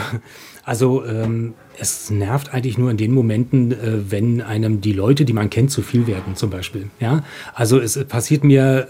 Also 0.67 1.05
ähm, 1.05 1.53
es 1.77 2.09
nervt 2.09 2.51
eigentlich 2.51 2.79
nur 2.79 2.89
in 2.89 2.97
den 2.97 3.11
Momenten, 3.11 3.71
äh, 3.71 4.09
wenn 4.09 4.41
einem 4.41 4.81
die 4.81 4.93
Leute, 4.93 5.25
die 5.25 5.33
man 5.33 5.51
kennt, 5.51 5.69
zu 5.69 5.83
viel 5.83 6.07
werden, 6.07 6.35
zum 6.35 6.49
Beispiel. 6.49 6.89
Ja, 6.99 7.23
also 7.53 7.79
es 7.79 8.03
passiert 8.05 8.43
mir, 8.43 8.87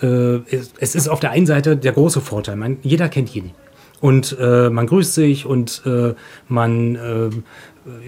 äh, 0.50 0.55
es, 0.55 0.72
es, 0.79 0.96
ist 0.96 1.10
auf 1.10 1.20
der 1.20 1.32
einen 1.32 1.48
Seite 1.48 1.75
der 1.75 1.91
große 1.91 2.22
Vorteil. 2.22 2.55
Man, 2.55 2.77
jeder 2.82 3.09
kennt 3.09 3.27
jeden 3.31 3.51
und 4.00 4.38
äh, 4.40 4.70
man 4.70 4.88
grüßt 4.88 5.16
sich 5.16 5.46
und 5.46 5.81
äh, 5.85 6.14
man 6.48 6.96
äh, 6.96 7.29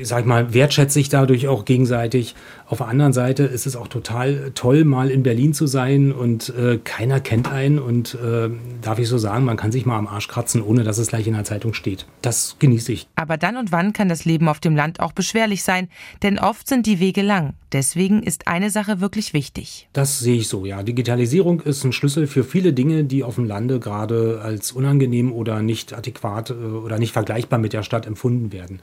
sag 0.01 0.21
ich 0.21 0.25
mal, 0.25 0.53
wertschätzt 0.53 0.93
sich 0.93 1.09
dadurch 1.09 1.47
auch 1.47 1.65
gegenseitig. 1.65 2.35
Auf 2.69 2.79
der 2.79 2.89
anderen 2.89 3.13
Seite 3.13 3.43
ist 3.43 3.65
es 3.65 3.77
auch 3.77 3.87
total 3.87 4.51
toll, 4.53 4.83
mal 4.83 5.09
in 5.09 5.23
Berlin 5.23 5.53
zu 5.53 5.67
sein 5.67 6.11
und 6.11 6.49
äh, 6.49 6.77
keiner 6.83 7.21
kennt 7.21 7.49
einen 7.49 7.79
und 7.79 8.15
äh, 8.15 8.49
darf 8.81 8.99
ich 8.99 9.07
so 9.07 9.17
sagen, 9.17 9.45
man 9.45 9.55
kann 9.55 9.71
sich 9.71 9.85
mal 9.85 9.97
am 9.97 10.05
Arsch 10.05 10.27
kratzen, 10.27 10.61
ohne 10.61 10.83
dass 10.83 10.97
es 10.97 11.07
gleich 11.07 11.27
in 11.27 11.33
der 11.33 11.45
Zeitung 11.45 11.73
steht. 11.73 12.05
Das 12.21 12.57
genieße 12.59 12.91
ich. 12.91 13.07
Aber 13.15 13.37
dann 13.37 13.55
und 13.55 13.71
wann 13.71 13.93
kann 13.93 14.09
das 14.09 14.25
Leben 14.25 14.49
auf 14.49 14.59
dem 14.59 14.75
Land 14.75 14.99
auch 14.99 15.13
beschwerlich 15.13 15.63
sein, 15.63 15.87
denn 16.23 16.39
oft 16.39 16.67
sind 16.67 16.85
die 16.85 16.99
Wege 16.99 17.21
lang. 17.21 17.53
Deswegen 17.73 18.23
ist 18.23 18.47
eine 18.47 18.69
Sache 18.69 19.01
wirklich 19.01 19.33
wichtig. 19.33 19.89
Das 19.91 20.19
sehe 20.19 20.37
ich 20.37 20.47
so, 20.47 20.65
ja. 20.65 20.83
Digitalisierung 20.83 21.59
ist 21.59 21.83
ein 21.83 21.91
Schlüssel 21.91 22.25
für 22.25 22.45
viele 22.45 22.71
Dinge, 22.71 23.03
die 23.03 23.25
auf 23.25 23.35
dem 23.35 23.43
Lande 23.43 23.79
gerade 23.79 24.39
als 24.41 24.71
unangenehm 24.71 25.33
oder 25.33 25.61
nicht 25.61 25.93
adäquat 25.93 26.51
äh, 26.51 26.53
oder 26.53 26.97
nicht 26.97 27.11
vergleichbar 27.11 27.59
mit 27.59 27.73
der 27.73 27.83
Stadt 27.83 28.05
empfunden 28.05 28.53
werden. 28.53 28.79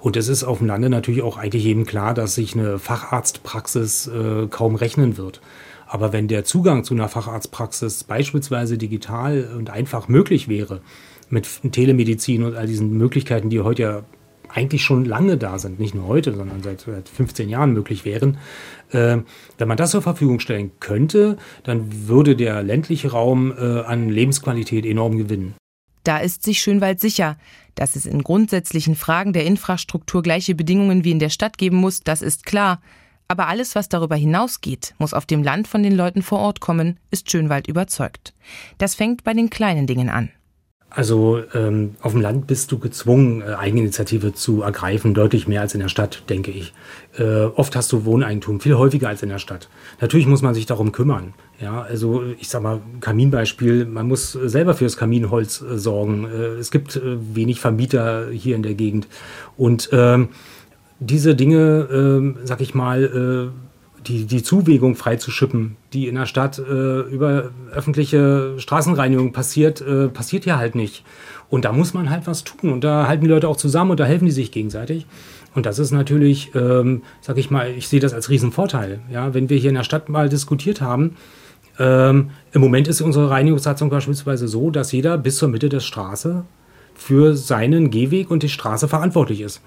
Und 0.00 0.16
es 0.16 0.28
ist 0.28 0.44
auf 0.44 0.58
dem 0.58 0.66
Lande 0.66 0.90
natürlich 0.90 1.22
auch 1.22 1.38
eigentlich 1.38 1.64
jedem 1.64 1.86
klar, 1.86 2.12
dass 2.12 2.34
sich 2.34 2.54
eine 2.54 2.78
Facharztpraxis 3.26 4.06
äh, 4.08 4.46
kaum 4.48 4.76
rechnen 4.76 5.16
wird. 5.16 5.40
Aber 5.86 6.12
wenn 6.12 6.28
der 6.28 6.44
Zugang 6.44 6.84
zu 6.84 6.94
einer 6.94 7.08
Facharztpraxis 7.08 8.04
beispielsweise 8.04 8.78
digital 8.78 9.48
und 9.56 9.70
einfach 9.70 10.08
möglich 10.08 10.48
wäre, 10.48 10.80
mit 11.28 11.48
Telemedizin 11.72 12.44
und 12.44 12.56
all 12.56 12.66
diesen 12.66 12.96
Möglichkeiten, 12.96 13.50
die 13.50 13.60
heute 13.60 13.82
ja 13.82 14.02
eigentlich 14.48 14.84
schon 14.84 15.04
lange 15.04 15.36
da 15.36 15.58
sind, 15.58 15.80
nicht 15.80 15.94
nur 15.94 16.06
heute, 16.06 16.34
sondern 16.34 16.62
seit, 16.62 16.82
seit 16.82 17.08
15 17.08 17.48
Jahren 17.48 17.72
möglich 17.72 18.04
wären, 18.04 18.38
äh, 18.90 19.18
wenn 19.58 19.68
man 19.68 19.76
das 19.76 19.90
zur 19.90 20.02
Verfügung 20.02 20.38
stellen 20.38 20.70
könnte, 20.78 21.36
dann 21.64 22.08
würde 22.08 22.36
der 22.36 22.62
ländliche 22.62 23.10
Raum 23.10 23.52
äh, 23.52 23.80
an 23.80 24.08
Lebensqualität 24.08 24.86
enorm 24.86 25.18
gewinnen. 25.18 25.54
Da 26.04 26.18
ist 26.18 26.44
sich 26.44 26.60
Schönwald 26.60 27.00
sicher. 27.00 27.36
Dass 27.74 27.94
es 27.94 28.06
in 28.06 28.22
grundsätzlichen 28.22 28.94
Fragen 28.94 29.34
der 29.34 29.44
Infrastruktur 29.44 30.22
gleiche 30.22 30.54
Bedingungen 30.54 31.04
wie 31.04 31.10
in 31.10 31.18
der 31.18 31.28
Stadt 31.28 31.58
geben 31.58 31.76
muss, 31.76 32.00
das 32.00 32.22
ist 32.22 32.46
klar. 32.46 32.80
Aber 33.28 33.48
alles, 33.48 33.74
was 33.74 33.88
darüber 33.88 34.16
hinausgeht, 34.16 34.94
muss 34.98 35.14
auf 35.14 35.26
dem 35.26 35.42
Land 35.42 35.66
von 35.68 35.82
den 35.82 35.96
Leuten 35.96 36.22
vor 36.22 36.38
Ort 36.38 36.60
kommen, 36.60 36.98
ist 37.10 37.30
Schönwald 37.30 37.66
überzeugt. 37.66 38.34
Das 38.78 38.94
fängt 38.94 39.24
bei 39.24 39.34
den 39.34 39.50
kleinen 39.50 39.86
Dingen 39.86 40.08
an. 40.08 40.30
Also 40.88 41.42
ähm, 41.52 41.96
auf 42.00 42.12
dem 42.12 42.22
Land 42.22 42.46
bist 42.46 42.72
du 42.72 42.78
gezwungen, 42.78 43.42
äh, 43.42 43.54
Eigeninitiative 43.54 44.32
zu 44.32 44.62
ergreifen, 44.62 45.12
deutlich 45.12 45.46
mehr 45.46 45.60
als 45.60 45.74
in 45.74 45.80
der 45.80 45.88
Stadt, 45.88 46.22
denke 46.30 46.52
ich. 46.52 46.72
Äh, 47.18 47.44
oft 47.44 47.76
hast 47.76 47.92
du 47.92 48.06
Wohneigentum, 48.06 48.60
viel 48.60 48.76
häufiger 48.76 49.08
als 49.08 49.22
in 49.22 49.28
der 49.28 49.38
Stadt. 49.38 49.68
Natürlich 50.00 50.26
muss 50.26 50.40
man 50.40 50.54
sich 50.54 50.64
darum 50.64 50.92
kümmern. 50.92 51.34
Ja, 51.60 51.82
also 51.82 52.22
ich 52.38 52.48
sag 52.48 52.62
mal, 52.62 52.80
Kaminbeispiel, 53.00 53.84
man 53.84 54.08
muss 54.08 54.32
selber 54.32 54.74
fürs 54.74 54.96
Kaminholz 54.96 55.60
äh, 55.60 55.76
sorgen. 55.76 56.24
Äh, 56.24 56.60
es 56.60 56.70
gibt 56.70 56.96
äh, 56.96 57.34
wenig 57.34 57.60
Vermieter 57.60 58.30
hier 58.30 58.56
in 58.56 58.62
der 58.62 58.74
Gegend. 58.74 59.06
Und 59.58 59.90
ähm, 59.92 60.30
diese 61.00 61.34
Dinge, 61.34 61.88
ähm, 61.92 62.36
sag 62.44 62.60
ich 62.60 62.74
mal, 62.74 63.04
äh, 63.04 64.06
die, 64.06 64.24
die 64.24 64.42
Zuwägung 64.42 64.94
freizuschippen, 64.94 65.76
die 65.92 66.06
in 66.06 66.14
der 66.14 66.26
Stadt 66.26 66.58
äh, 66.58 67.00
über 67.00 67.50
öffentliche 67.72 68.54
Straßenreinigung 68.58 69.32
passiert, 69.32 69.80
äh, 69.80 70.08
passiert 70.08 70.44
hier 70.44 70.58
halt 70.58 70.74
nicht. 70.74 71.04
Und 71.48 71.64
da 71.64 71.72
muss 71.72 71.94
man 71.94 72.10
halt 72.10 72.26
was 72.26 72.44
tun. 72.44 72.72
Und 72.72 72.84
da 72.84 73.08
halten 73.08 73.24
die 73.24 73.30
Leute 73.30 73.48
auch 73.48 73.56
zusammen 73.56 73.90
und 73.92 74.00
da 74.00 74.04
helfen 74.04 74.26
die 74.26 74.32
sich 74.32 74.52
gegenseitig. 74.52 75.06
Und 75.54 75.66
das 75.66 75.78
ist 75.78 75.90
natürlich, 75.90 76.54
ähm, 76.54 77.02
sag 77.20 77.38
ich 77.38 77.50
mal, 77.50 77.70
ich 77.70 77.88
sehe 77.88 78.00
das 78.00 78.12
als 78.12 78.28
Riesenvorteil. 78.28 79.00
Ja, 79.10 79.34
wenn 79.34 79.48
wir 79.48 79.56
hier 79.56 79.70
in 79.70 79.76
der 79.76 79.84
Stadt 79.84 80.08
mal 80.08 80.28
diskutiert 80.28 80.80
haben, 80.80 81.16
ähm, 81.78 82.30
im 82.52 82.60
Moment 82.60 82.88
ist 82.88 83.00
unsere 83.00 83.30
Reinigungssatzung 83.30 83.90
beispielsweise 83.90 84.48
so, 84.48 84.70
dass 84.70 84.92
jeder 84.92 85.18
bis 85.18 85.38
zur 85.38 85.48
Mitte 85.48 85.68
der 85.68 85.80
Straße 85.80 86.44
für 86.94 87.34
seinen 87.36 87.90
Gehweg 87.90 88.30
und 88.30 88.42
die 88.42 88.48
Straße 88.48 88.88
verantwortlich 88.88 89.40
ist. 89.40 89.60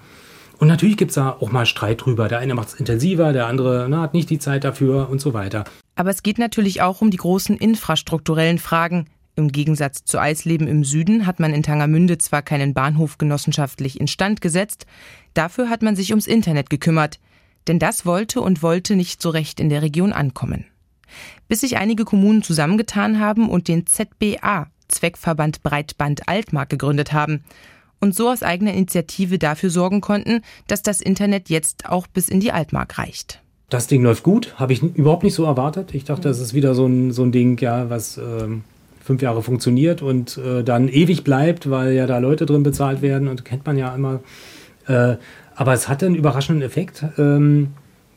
Und 0.60 0.68
natürlich 0.68 0.98
gibt 0.98 1.10
es 1.10 1.14
da 1.14 1.30
auch 1.30 1.50
mal 1.50 1.64
Streit 1.64 2.04
drüber. 2.04 2.28
Der 2.28 2.38
eine 2.38 2.54
macht 2.54 2.68
es 2.68 2.74
intensiver, 2.74 3.32
der 3.32 3.46
andere 3.46 3.86
na, 3.88 4.02
hat 4.02 4.12
nicht 4.12 4.28
die 4.28 4.38
Zeit 4.38 4.62
dafür 4.62 5.08
und 5.08 5.18
so 5.18 5.32
weiter. 5.32 5.64
Aber 5.96 6.10
es 6.10 6.22
geht 6.22 6.38
natürlich 6.38 6.82
auch 6.82 7.00
um 7.00 7.10
die 7.10 7.16
großen 7.16 7.56
infrastrukturellen 7.56 8.58
Fragen. 8.58 9.06
Im 9.36 9.52
Gegensatz 9.52 10.04
zu 10.04 10.20
Eisleben 10.20 10.68
im 10.68 10.84
Süden 10.84 11.26
hat 11.26 11.40
man 11.40 11.54
in 11.54 11.62
Tangermünde 11.62 12.18
zwar 12.18 12.42
keinen 12.42 12.74
Bahnhof 12.74 13.16
genossenschaftlich 13.16 13.98
instand 13.98 14.42
gesetzt, 14.42 14.84
dafür 15.32 15.70
hat 15.70 15.80
man 15.80 15.96
sich 15.96 16.10
ums 16.10 16.26
Internet 16.26 16.68
gekümmert. 16.68 17.20
Denn 17.66 17.78
das 17.78 18.04
wollte 18.04 18.42
und 18.42 18.62
wollte 18.62 18.96
nicht 18.96 19.22
so 19.22 19.30
recht 19.30 19.60
in 19.60 19.70
der 19.70 19.80
Region 19.80 20.12
ankommen. 20.12 20.66
Bis 21.48 21.60
sich 21.60 21.78
einige 21.78 22.04
Kommunen 22.04 22.42
zusammengetan 22.42 23.18
haben 23.18 23.48
und 23.48 23.66
den 23.66 23.86
ZBA, 23.86 24.66
Zweckverband 24.88 25.62
Breitband 25.62 26.28
Altmark, 26.28 26.68
gegründet 26.68 27.14
haben 27.14 27.44
und 28.00 28.14
so 28.14 28.28
aus 28.28 28.42
eigener 28.42 28.72
Initiative 28.72 29.38
dafür 29.38 29.70
sorgen 29.70 30.00
konnten, 30.00 30.42
dass 30.66 30.82
das 30.82 31.00
Internet 31.00 31.48
jetzt 31.48 31.88
auch 31.88 32.06
bis 32.06 32.28
in 32.28 32.40
die 32.40 32.52
Altmark 32.52 32.98
reicht. 32.98 33.40
Das 33.68 33.86
Ding 33.86 34.02
läuft 34.02 34.24
gut, 34.24 34.54
habe 34.56 34.72
ich 34.72 34.82
überhaupt 34.82 35.22
nicht 35.22 35.34
so 35.34 35.44
erwartet. 35.44 35.94
Ich 35.94 36.04
dachte, 36.04 36.28
das 36.28 36.40
ist 36.40 36.54
wieder 36.54 36.74
so 36.74 36.86
ein, 36.86 37.12
so 37.12 37.22
ein 37.22 37.30
Ding, 37.30 37.56
ja, 37.60 37.88
was 37.88 38.18
ähm, 38.18 38.64
fünf 39.04 39.22
Jahre 39.22 39.42
funktioniert 39.42 40.02
und 40.02 40.38
äh, 40.38 40.64
dann 40.64 40.88
ewig 40.88 41.22
bleibt, 41.22 41.70
weil 41.70 41.92
ja 41.92 42.06
da 42.06 42.18
Leute 42.18 42.46
drin 42.46 42.62
bezahlt 42.62 43.00
werden 43.00 43.28
und 43.28 43.44
kennt 43.44 43.64
man 43.66 43.78
ja 43.78 43.94
immer. 43.94 44.20
Äh, 44.86 45.16
aber 45.54 45.72
es 45.72 45.88
hatte 45.88 46.06
einen 46.06 46.14
überraschenden 46.16 46.66
Effekt. 46.66 47.04
Ähm, 47.16 47.68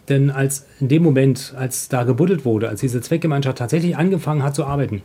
denn 0.10 0.32
als 0.32 0.66
in 0.80 0.88
dem 0.90 1.04
Moment, 1.04 1.54
als 1.58 1.88
da 1.88 2.04
gebuddelt 2.04 2.46
wurde, 2.46 2.70
als 2.70 2.82
diese 2.82 3.02
Zweckgemeinschaft 3.02 3.58
tatsächlich 3.58 3.96
angefangen 3.96 4.44
hat 4.44 4.56
zu 4.56 4.66
arbeiten, 4.66 5.02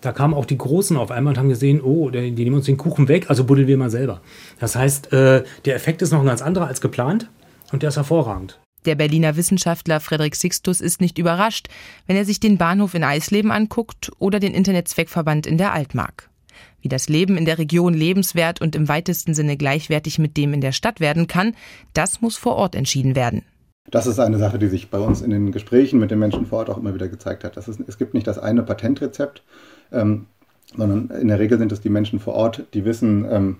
da 0.00 0.12
kamen 0.12 0.34
auch 0.34 0.44
die 0.44 0.58
Großen 0.58 0.96
auf 0.96 1.10
einmal 1.10 1.32
und 1.32 1.38
haben 1.38 1.48
gesehen, 1.48 1.80
oh, 1.80 2.10
die 2.10 2.30
nehmen 2.30 2.56
uns 2.56 2.66
den 2.66 2.76
Kuchen 2.76 3.08
weg, 3.08 3.26
also 3.28 3.44
buddeln 3.44 3.66
wir 3.66 3.76
mal 3.76 3.90
selber. 3.90 4.20
Das 4.60 4.76
heißt, 4.76 5.12
äh, 5.12 5.44
der 5.64 5.74
Effekt 5.74 6.02
ist 6.02 6.12
noch 6.12 6.20
ein 6.20 6.26
ganz 6.26 6.42
anderer 6.42 6.66
als 6.66 6.80
geplant 6.80 7.28
und 7.72 7.82
der 7.82 7.88
ist 7.88 7.96
hervorragend. 7.96 8.58
Der 8.84 8.94
Berliner 8.94 9.36
Wissenschaftler 9.36 10.00
Frederik 10.00 10.36
Sixtus 10.36 10.80
ist 10.80 11.00
nicht 11.00 11.18
überrascht, 11.18 11.68
wenn 12.06 12.16
er 12.16 12.24
sich 12.24 12.40
den 12.40 12.58
Bahnhof 12.58 12.94
in 12.94 13.04
Eisleben 13.04 13.50
anguckt 13.50 14.10
oder 14.18 14.38
den 14.38 14.54
Internetzweckverband 14.54 15.46
in 15.46 15.58
der 15.58 15.72
Altmark. 15.72 16.30
Wie 16.80 16.88
das 16.88 17.08
Leben 17.08 17.36
in 17.36 17.44
der 17.44 17.58
Region 17.58 17.92
lebenswert 17.92 18.60
und 18.60 18.76
im 18.76 18.88
weitesten 18.88 19.34
Sinne 19.34 19.56
gleichwertig 19.56 20.18
mit 20.18 20.36
dem 20.36 20.54
in 20.54 20.60
der 20.60 20.72
Stadt 20.72 21.00
werden 21.00 21.26
kann, 21.26 21.54
das 21.92 22.20
muss 22.20 22.36
vor 22.36 22.54
Ort 22.54 22.76
entschieden 22.76 23.16
werden. 23.16 23.42
Das 23.90 24.06
ist 24.06 24.20
eine 24.20 24.38
Sache, 24.38 24.58
die 24.58 24.68
sich 24.68 24.90
bei 24.90 24.98
uns 24.98 25.22
in 25.22 25.30
den 25.30 25.50
Gesprächen 25.50 25.98
mit 25.98 26.10
den 26.10 26.18
Menschen 26.18 26.46
vor 26.46 26.58
Ort 26.58 26.70
auch 26.70 26.76
immer 26.76 26.94
wieder 26.94 27.08
gezeigt 27.08 27.42
hat. 27.42 27.56
Ist, 27.56 27.68
es 27.68 27.98
gibt 27.98 28.14
nicht 28.14 28.26
das 28.26 28.38
eine 28.38 28.62
Patentrezept, 28.62 29.42
ähm, 29.92 30.26
sondern 30.76 31.10
in 31.18 31.28
der 31.28 31.38
Regel 31.38 31.58
sind 31.58 31.72
es 31.72 31.80
die 31.80 31.88
Menschen 31.88 32.18
vor 32.18 32.34
Ort, 32.34 32.66
die 32.74 32.84
wissen, 32.84 33.26
ähm, 33.30 33.56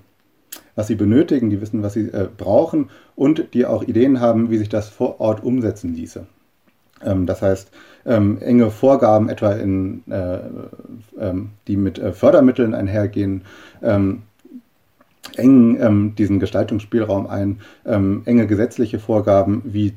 was 0.75 0.87
sie 0.87 0.95
benötigen, 0.95 1.51
die 1.51 1.61
wissen, 1.61 1.83
was 1.83 1.95
sie 1.95 2.09
äh, 2.09 2.29
brauchen 2.37 2.91
und 3.17 3.55
die 3.55 3.67
auch 3.67 3.83
Ideen 3.83 4.21
haben, 4.21 4.51
wie 4.51 4.59
sich 4.59 4.69
das 4.69 4.89
vor 4.89 5.21
Ort 5.21 5.43
umsetzen 5.43 5.95
ließe. 5.95 6.27
Ähm, 7.05 7.27
das 7.27 7.43
heißt, 7.43 7.71
ähm, 8.07 8.39
enge 8.41 8.71
Vorgaben, 8.71 9.29
etwa 9.29 9.53
in, 9.53 10.03
äh, 10.11 10.39
ähm, 11.19 11.51
die 11.67 11.77
mit 11.77 11.99
äh, 11.99 12.13
Fördermitteln 12.13 12.75
einhergehen, 12.75 13.43
ähm, 13.83 14.23
engen 15.39 15.81
ähm, 15.81 16.15
diesen 16.17 16.41
Gestaltungsspielraum 16.41 17.27
ein, 17.27 17.61
ähm, 17.87 18.23
enge 18.25 18.47
gesetzliche 18.47 18.99
Vorgaben, 18.99 19.63
wie 19.65 19.95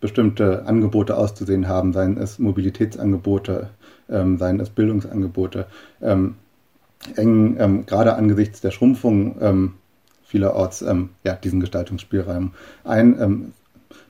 bestimmte 0.00 0.66
Angebote 0.66 1.16
auszusehen 1.16 1.68
haben, 1.68 1.92
seien 1.92 2.16
es 2.16 2.38
Mobilitätsangebote, 2.38 3.70
seien 4.08 4.60
es 4.60 4.70
Bildungsangebote, 4.70 5.66
eng 7.16 7.84
gerade 7.86 8.14
angesichts 8.14 8.60
der 8.60 8.70
Schrumpfung 8.70 9.72
vielerorts 10.24 10.84
ja, 11.24 11.32
diesen 11.34 11.60
Gestaltungsspielraum 11.60 12.52
ein, 12.84 13.52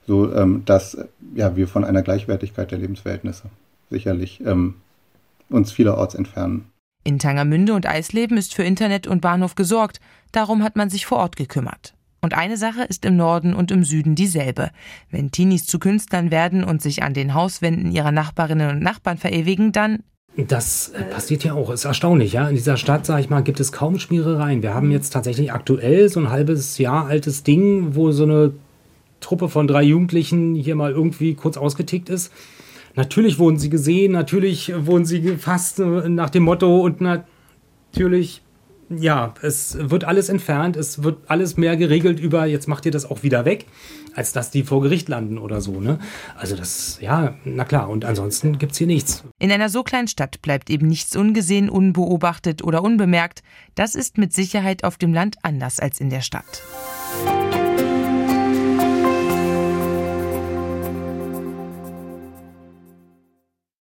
so 0.07 0.27
dass 0.65 0.99
ja, 1.35 1.57
wir 1.57 1.69
von 1.69 1.85
einer 1.85 2.03
Gleichwertigkeit 2.03 2.71
der 2.71 2.79
Lebensverhältnisse 2.79 3.45
sicherlich 3.91 4.43
uns 5.49 5.73
vielerorts 5.73 6.15
entfernen. 6.15 6.67
In 7.07 7.21
Tangermünde 7.21 7.73
und 7.73 7.87
Eisleben 7.87 8.37
ist 8.37 8.53
für 8.53 8.65
Internet 8.65 9.07
und 9.07 9.21
Bahnhof 9.21 9.55
gesorgt, 9.55 10.01
darum 10.33 10.65
hat 10.65 10.75
man 10.75 10.91
sich 10.91 11.07
vor 11.07 11.19
Ort 11.19 11.37
gekümmert. 11.37 11.95
Und 12.21 12.35
eine 12.35 12.57
Sache 12.57 12.83
ist 12.83 13.05
im 13.05 13.17
Norden 13.17 13.55
und 13.55 13.71
im 13.71 13.85
Süden 13.85 14.17
dieselbe. 14.17 14.71
Wenn 15.13 15.31
Teenies 15.31 15.67
zu 15.67 15.79
Künstlern 15.79 16.33
werden 16.33 16.65
und 16.65 16.83
sich 16.83 17.05
an 17.05 17.15
den 17.15 17.33
Hauswänden 17.33 17.93
ihrer 17.93 18.11
Nachbarinnen 18.11 18.71
und 18.71 18.83
Nachbarn 18.83 19.19
verewigen, 19.19 19.71
dann 19.71 20.01
das 20.37 20.89
äh, 20.89 21.05
passiert 21.05 21.45
ja 21.45 21.55
auch, 21.55 21.71
ist 21.71 21.85
erstaunlich, 21.85 22.33
ja. 22.33 22.49
In 22.49 22.57
dieser 22.57 22.77
Stadt, 22.77 23.07
sag 23.07 23.21
ich 23.21 23.31
mal, 23.31 23.43
gibt 23.43 23.61
es 23.61 23.71
kaum 23.71 24.01
Schmierereien. 24.01 24.63
Wir 24.63 24.75
haben 24.75 24.91
jetzt 24.91 25.11
tatsächlich 25.11 25.53
aktuell 25.53 26.09
so 26.09 26.19
ein 26.21 26.29
halbes 26.29 26.77
Jahr 26.77 27.07
altes 27.07 27.45
Ding, 27.45 27.95
wo 27.95 28.11
so 28.11 28.25
eine 28.25 28.53
Truppe 29.21 29.49
von 29.49 29.69
drei 29.69 29.85
Jugendlichen 29.85 30.57
hier 30.57 30.75
mal 30.75 30.91
irgendwie 30.91 31.35
kurz 31.35 31.57
ausgetickt 31.57 32.11
ist. 32.11 32.33
Natürlich 32.97 33.39
wurden 33.39 33.59
sie 33.59 33.69
gesehen, 33.69 34.13
natürlich 34.13 34.73
wurden 34.75 35.05
sie 35.05 35.21
gefasst 35.21 35.79
äh, 35.79 36.09
nach 36.09 36.31
dem 36.31 36.45
Motto 36.45 36.81
und 36.81 37.03
natürlich, 37.03 38.43
ja, 38.89 39.35
es 39.43 39.77
wird 39.79 40.05
alles 40.05 40.31
entfernt, 40.31 40.77
es 40.77 41.03
wird 41.03 41.19
alles 41.29 41.59
mehr 41.59 41.77
geregelt 41.77 42.19
über, 42.19 42.47
jetzt 42.47 42.69
macht 42.69 42.87
ihr 42.87 42.93
das 42.93 43.09
auch 43.09 43.23
wieder 43.23 43.45
weg, 43.45 43.67
als 44.15 44.33
dass 44.33 44.51
die 44.51 44.63
vor 44.63 44.81
Gericht 44.81 45.11
landen 45.11 45.37
oder 45.37 45.61
so, 45.61 45.79
ne? 45.79 45.99
Also 46.39 46.57
das, 46.57 46.99
ja, 47.03 47.35
na 47.45 47.67
klar, 47.67 47.91
und 47.91 48.07
ansonsten 48.07 48.59
gibt 48.59 48.73
es 48.73 48.79
hier 48.79 48.87
nichts. 48.87 49.25
In 49.39 49.53
einer 49.53 49.69
so 49.69 49.83
kleinen 49.83 50.09
Stadt 50.09 50.41
bleibt 50.41 50.71
eben 50.71 50.87
nichts 50.87 51.17
ungesehen, 51.17 51.69
unbeobachtet 51.69 52.65
oder 52.65 52.83
unbemerkt. 52.83 53.43
Das 53.75 53.95
ist 53.95 54.17
mit 54.17 54.33
Sicherheit 54.33 54.85
auf 54.85 54.97
dem 54.97 55.13
Land 55.13 55.37
anders 55.43 55.81
als 55.81 56.01
in 56.01 56.09
der 56.09 56.23
Stadt. 56.23 56.63